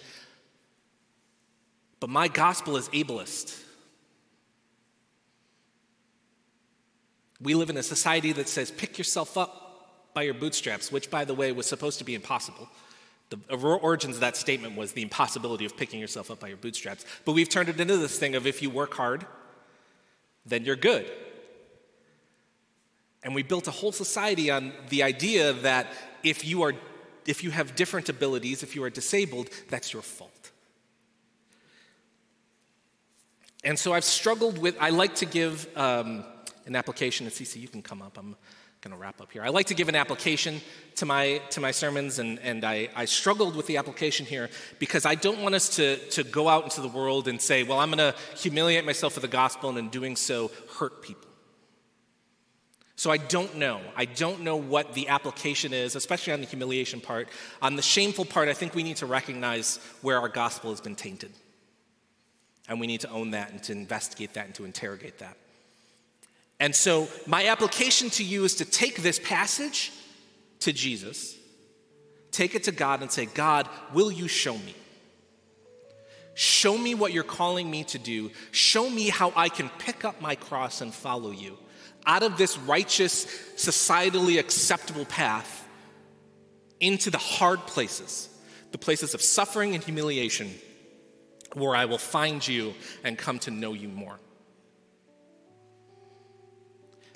But 2.01 2.09
my 2.09 2.27
gospel 2.27 2.75
is 2.75 2.89
ableist. 2.89 3.57
We 7.39 7.53
live 7.55 7.69
in 7.69 7.77
a 7.77 7.83
society 7.83 8.33
that 8.33 8.49
says 8.49 8.69
pick 8.71 8.97
yourself 8.97 9.37
up 9.37 10.13
by 10.13 10.23
your 10.23 10.33
bootstraps, 10.33 10.91
which, 10.91 11.09
by 11.09 11.23
the 11.23 11.33
way, 11.33 11.53
was 11.53 11.67
supposed 11.67 11.99
to 11.99 12.03
be 12.03 12.15
impossible. 12.15 12.67
The 13.29 13.55
origins 13.55 14.15
of 14.15 14.21
that 14.21 14.35
statement 14.35 14.75
was 14.75 14.91
the 14.91 15.03
impossibility 15.03 15.63
of 15.63 15.77
picking 15.77 16.01
yourself 16.01 16.29
up 16.29 16.41
by 16.41 16.49
your 16.49 16.57
bootstraps. 16.57 17.05
But 17.23 17.31
we've 17.31 17.47
turned 17.47 17.69
it 17.69 17.79
into 17.79 17.95
this 17.95 18.19
thing 18.19 18.35
of 18.35 18.45
if 18.45 18.61
you 18.61 18.69
work 18.69 18.93
hard, 18.95 19.25
then 20.45 20.65
you're 20.65 20.75
good. 20.75 21.09
And 23.23 23.33
we 23.33 23.43
built 23.43 23.67
a 23.67 23.71
whole 23.71 23.91
society 23.91 24.49
on 24.49 24.73
the 24.89 25.03
idea 25.03 25.53
that 25.53 25.87
if 26.23 26.43
you 26.43 26.63
are 26.63 26.73
if 27.27 27.43
you 27.43 27.51
have 27.51 27.75
different 27.75 28.09
abilities, 28.09 28.63
if 28.63 28.75
you 28.75 28.83
are 28.83 28.89
disabled, 28.89 29.49
that's 29.69 29.93
your 29.93 30.01
fault. 30.01 30.40
And 33.63 33.77
so 33.77 33.93
I've 33.93 34.03
struggled 34.03 34.57
with, 34.57 34.75
I 34.79 34.89
like 34.89 35.15
to 35.15 35.25
give 35.25 35.67
um, 35.77 36.23
an 36.65 36.75
application, 36.75 37.25
and 37.25 37.33
Cece, 37.33 37.59
you 37.59 37.67
can 37.67 37.81
come 37.81 38.01
up. 38.01 38.17
I'm 38.17 38.35
going 38.81 38.91
to 38.91 38.97
wrap 38.97 39.21
up 39.21 39.31
here. 39.31 39.43
I 39.43 39.49
like 39.49 39.67
to 39.67 39.75
give 39.75 39.87
an 39.89 39.95
application 39.95 40.59
to 40.95 41.05
my, 41.05 41.39
to 41.51 41.61
my 41.61 41.69
sermons, 41.69 42.17
and, 42.17 42.39
and 42.39 42.65
I, 42.65 42.89
I 42.95 43.05
struggled 43.05 43.55
with 43.55 43.67
the 43.67 43.77
application 43.77 44.25
here 44.25 44.49
because 44.79 45.05
I 45.05 45.13
don't 45.13 45.41
want 45.43 45.53
us 45.53 45.75
to, 45.75 45.97
to 46.09 46.23
go 46.23 46.49
out 46.49 46.63
into 46.63 46.81
the 46.81 46.87
world 46.87 47.27
and 47.27 47.39
say, 47.39 47.61
well, 47.61 47.79
I'm 47.79 47.91
going 47.91 48.13
to 48.13 48.15
humiliate 48.35 48.85
myself 48.85 49.13
for 49.13 49.19
the 49.19 49.27
gospel, 49.27 49.69
and 49.69 49.77
in 49.77 49.89
doing 49.89 50.15
so, 50.15 50.49
hurt 50.79 51.03
people. 51.03 51.27
So 52.95 53.09
I 53.09 53.17
don't 53.17 53.57
know. 53.57 53.81
I 53.95 54.05
don't 54.05 54.41
know 54.41 54.57
what 54.57 54.93
the 54.93 55.07
application 55.07 55.73
is, 55.73 55.95
especially 55.95 56.33
on 56.33 56.41
the 56.41 56.47
humiliation 56.47 57.01
part. 57.01 57.29
On 57.61 57.75
the 57.75 57.81
shameful 57.81 58.25
part, 58.25 58.47
I 58.47 58.53
think 58.53 58.75
we 58.75 58.83
need 58.83 58.97
to 58.97 59.07
recognize 59.07 59.77
where 60.01 60.19
our 60.19 60.29
gospel 60.29 60.69
has 60.71 60.81
been 60.81 60.95
tainted. 60.95 61.31
And 62.71 62.79
we 62.79 62.87
need 62.87 63.01
to 63.01 63.09
own 63.09 63.31
that 63.31 63.51
and 63.51 63.61
to 63.63 63.73
investigate 63.73 64.35
that 64.35 64.45
and 64.45 64.55
to 64.55 64.63
interrogate 64.63 65.19
that. 65.19 65.35
And 66.57 66.73
so, 66.73 67.09
my 67.27 67.47
application 67.47 68.09
to 68.11 68.23
you 68.23 68.45
is 68.45 68.55
to 68.55 68.65
take 68.65 69.03
this 69.03 69.19
passage 69.19 69.91
to 70.61 70.71
Jesus, 70.71 71.35
take 72.31 72.55
it 72.55 72.63
to 72.63 72.71
God, 72.71 73.01
and 73.01 73.11
say, 73.11 73.25
God, 73.25 73.67
will 73.93 74.09
you 74.09 74.29
show 74.29 74.53
me? 74.53 74.73
Show 76.33 76.77
me 76.77 76.95
what 76.95 77.11
you're 77.11 77.25
calling 77.25 77.69
me 77.69 77.83
to 77.83 77.99
do. 77.99 78.31
Show 78.51 78.89
me 78.89 79.09
how 79.09 79.33
I 79.35 79.49
can 79.49 79.67
pick 79.77 80.05
up 80.05 80.21
my 80.21 80.35
cross 80.35 80.79
and 80.79 80.93
follow 80.93 81.31
you 81.31 81.57
out 82.05 82.23
of 82.23 82.37
this 82.37 82.57
righteous, 82.57 83.25
societally 83.57 84.39
acceptable 84.39 85.03
path 85.03 85.67
into 86.79 87.11
the 87.11 87.17
hard 87.17 87.59
places, 87.67 88.29
the 88.71 88.77
places 88.77 89.13
of 89.13 89.21
suffering 89.21 89.75
and 89.75 89.83
humiliation 89.83 90.49
where 91.53 91.75
I 91.75 91.85
will 91.85 91.97
find 91.97 92.45
you 92.45 92.73
and 93.03 93.17
come 93.17 93.39
to 93.39 93.51
know 93.51 93.73
you 93.73 93.87
more. 93.87 94.19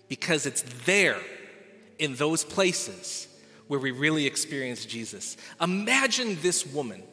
Because 0.08 0.46
it's 0.46 0.64
there, 0.86 1.20
in 1.98 2.16
those 2.16 2.44
places, 2.44 3.28
where 3.68 3.80
we 3.80 3.92
really 3.92 4.26
experience 4.26 4.86
Jesus. 4.86 5.38
Imagine 5.60 6.38
this 6.42 6.66
woman 6.66 7.04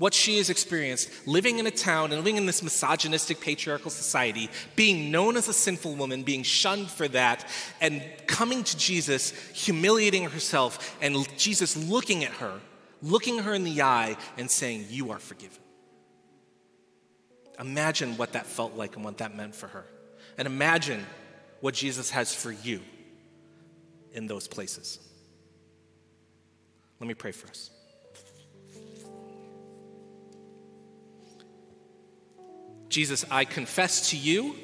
what 0.00 0.14
she 0.14 0.38
has 0.38 0.48
experienced 0.48 1.10
living 1.26 1.58
in 1.58 1.66
a 1.66 1.70
town 1.70 2.06
and 2.10 2.16
living 2.16 2.38
in 2.38 2.46
this 2.46 2.62
misogynistic 2.62 3.38
patriarchal 3.38 3.90
society, 3.90 4.48
being 4.74 5.10
known 5.10 5.36
as 5.36 5.46
a 5.46 5.52
sinful 5.52 5.94
woman, 5.94 6.22
being 6.22 6.42
shunned 6.42 6.88
for 6.88 7.06
that, 7.06 7.46
and 7.82 8.02
coming 8.26 8.64
to 8.64 8.76
Jesus, 8.78 9.32
humiliating 9.52 10.24
herself, 10.30 10.96
and 11.02 11.28
Jesus 11.36 11.76
looking 11.76 12.24
at 12.24 12.32
her, 12.32 12.60
looking 13.02 13.40
her 13.40 13.52
in 13.52 13.62
the 13.62 13.82
eye, 13.82 14.16
and 14.38 14.50
saying, 14.50 14.86
You 14.88 15.10
are 15.10 15.18
forgiven. 15.18 15.58
Imagine 17.60 18.16
what 18.16 18.32
that 18.32 18.46
felt 18.46 18.74
like 18.74 18.96
and 18.96 19.04
what 19.04 19.18
that 19.18 19.36
meant 19.36 19.54
for 19.54 19.68
her. 19.68 19.84
And 20.38 20.46
imagine 20.46 21.04
what 21.60 21.74
Jesus 21.74 22.10
has 22.10 22.34
for 22.34 22.50
you 22.50 22.80
in 24.12 24.26
those 24.26 24.48
places. 24.48 24.98
Let 26.98 27.06
me 27.06 27.14
pray 27.14 27.32
for 27.32 27.48
us. 27.48 27.70
Jesus, 32.88 33.24
I 33.30 33.44
confess 33.44 34.10
to 34.10 34.16
you 34.16 34.56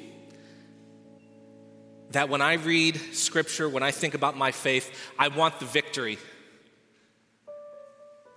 that 2.11 2.29
when 2.29 2.41
I 2.41 2.55
read 2.55 2.97
scripture, 3.13 3.69
when 3.69 3.83
I 3.83 3.91
think 3.91 4.15
about 4.15 4.37
my 4.37 4.53
faith, 4.53 4.91
I 5.19 5.29
want 5.29 5.61
the 5.61 5.67
victory. 5.67 6.19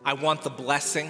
I 0.05 0.13
want 0.13 0.43
the 0.43 0.49
blessing. 0.49 1.09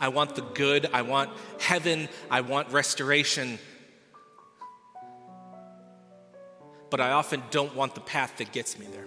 I 0.00 0.08
want 0.08 0.34
the 0.34 0.42
good. 0.42 0.88
I 0.92 1.02
want 1.02 1.30
heaven. 1.60 2.08
I 2.30 2.40
want 2.40 2.72
restoration. 2.72 3.58
But 6.88 7.00
I 7.00 7.12
often 7.12 7.42
don't 7.50 7.76
want 7.76 7.94
the 7.94 8.00
path 8.00 8.38
that 8.38 8.50
gets 8.50 8.78
me 8.78 8.86
there. 8.86 9.06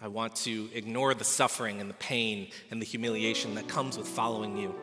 I 0.00 0.08
want 0.08 0.36
to 0.36 0.68
ignore 0.74 1.14
the 1.14 1.24
suffering 1.24 1.80
and 1.80 1.88
the 1.88 1.94
pain 1.94 2.48
and 2.70 2.80
the 2.80 2.86
humiliation 2.86 3.54
that 3.54 3.66
comes 3.66 3.96
with 3.96 4.06
following 4.06 4.58
you. 4.58 4.74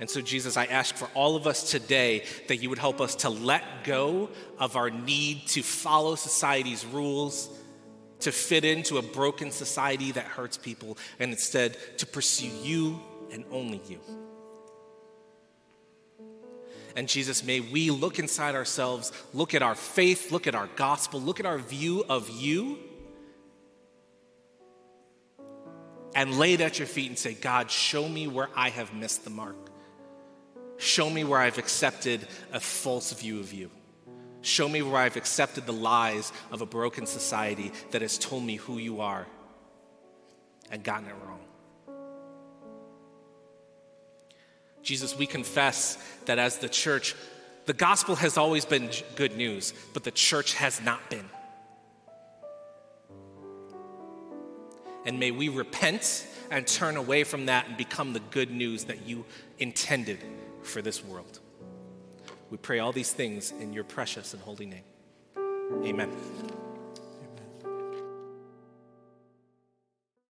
And 0.00 0.10
so, 0.10 0.20
Jesus, 0.20 0.56
I 0.56 0.64
ask 0.66 0.94
for 0.94 1.08
all 1.14 1.36
of 1.36 1.46
us 1.46 1.70
today 1.70 2.24
that 2.48 2.56
you 2.56 2.68
would 2.68 2.78
help 2.78 3.00
us 3.00 3.14
to 3.16 3.30
let 3.30 3.84
go 3.84 4.28
of 4.58 4.76
our 4.76 4.90
need 4.90 5.46
to 5.48 5.62
follow 5.62 6.16
society's 6.16 6.84
rules, 6.84 7.48
to 8.26 8.32
fit 8.32 8.64
into 8.64 8.98
a 8.98 9.02
broken 9.02 9.52
society 9.52 10.10
that 10.10 10.24
hurts 10.24 10.56
people, 10.56 10.98
and 11.20 11.30
instead 11.30 11.76
to 11.96 12.04
pursue 12.04 12.50
you 12.60 13.00
and 13.30 13.44
only 13.52 13.80
you. 13.88 14.00
And 16.96 17.08
Jesus, 17.08 17.44
may 17.44 17.60
we 17.60 17.92
look 17.92 18.18
inside 18.18 18.56
ourselves, 18.56 19.12
look 19.32 19.54
at 19.54 19.62
our 19.62 19.76
faith, 19.76 20.32
look 20.32 20.48
at 20.48 20.56
our 20.56 20.68
gospel, 20.74 21.20
look 21.20 21.38
at 21.38 21.46
our 21.46 21.58
view 21.58 22.04
of 22.08 22.28
you, 22.28 22.80
and 26.16 26.36
lay 26.36 26.54
it 26.54 26.60
at 26.60 26.80
your 26.80 26.88
feet 26.88 27.10
and 27.10 27.16
say, 27.18 27.34
God, 27.34 27.70
show 27.70 28.08
me 28.08 28.26
where 28.26 28.48
I 28.56 28.70
have 28.70 28.92
missed 28.92 29.22
the 29.22 29.30
mark. 29.30 29.70
Show 30.78 31.08
me 31.08 31.22
where 31.22 31.38
I've 31.38 31.58
accepted 31.58 32.26
a 32.52 32.58
false 32.58 33.12
view 33.12 33.38
of 33.38 33.52
you. 33.54 33.70
Show 34.46 34.68
me 34.68 34.80
where 34.80 34.98
I've 35.02 35.16
accepted 35.16 35.66
the 35.66 35.72
lies 35.72 36.32
of 36.52 36.60
a 36.60 36.66
broken 36.66 37.04
society 37.04 37.72
that 37.90 38.00
has 38.00 38.16
told 38.16 38.44
me 38.44 38.54
who 38.54 38.78
you 38.78 39.00
are 39.00 39.26
and 40.70 40.84
gotten 40.84 41.08
it 41.08 41.14
wrong. 41.26 41.40
Jesus, 44.84 45.18
we 45.18 45.26
confess 45.26 45.98
that 46.26 46.38
as 46.38 46.58
the 46.58 46.68
church, 46.68 47.16
the 47.64 47.72
gospel 47.72 48.14
has 48.14 48.36
always 48.36 48.64
been 48.64 48.88
good 49.16 49.36
news, 49.36 49.74
but 49.92 50.04
the 50.04 50.12
church 50.12 50.54
has 50.54 50.80
not 50.80 51.10
been. 51.10 51.28
And 55.04 55.18
may 55.18 55.32
we 55.32 55.48
repent 55.48 56.24
and 56.52 56.68
turn 56.68 56.96
away 56.96 57.24
from 57.24 57.46
that 57.46 57.66
and 57.66 57.76
become 57.76 58.12
the 58.12 58.22
good 58.30 58.52
news 58.52 58.84
that 58.84 59.08
you 59.08 59.24
intended 59.58 60.20
for 60.62 60.82
this 60.82 61.04
world. 61.04 61.40
We 62.50 62.56
pray 62.56 62.78
all 62.78 62.92
these 62.92 63.12
things 63.12 63.52
in 63.52 63.72
your 63.72 63.84
precious 63.84 64.34
and 64.34 64.42
holy 64.42 64.66
name. 64.66 64.84
Amen. 65.84 66.10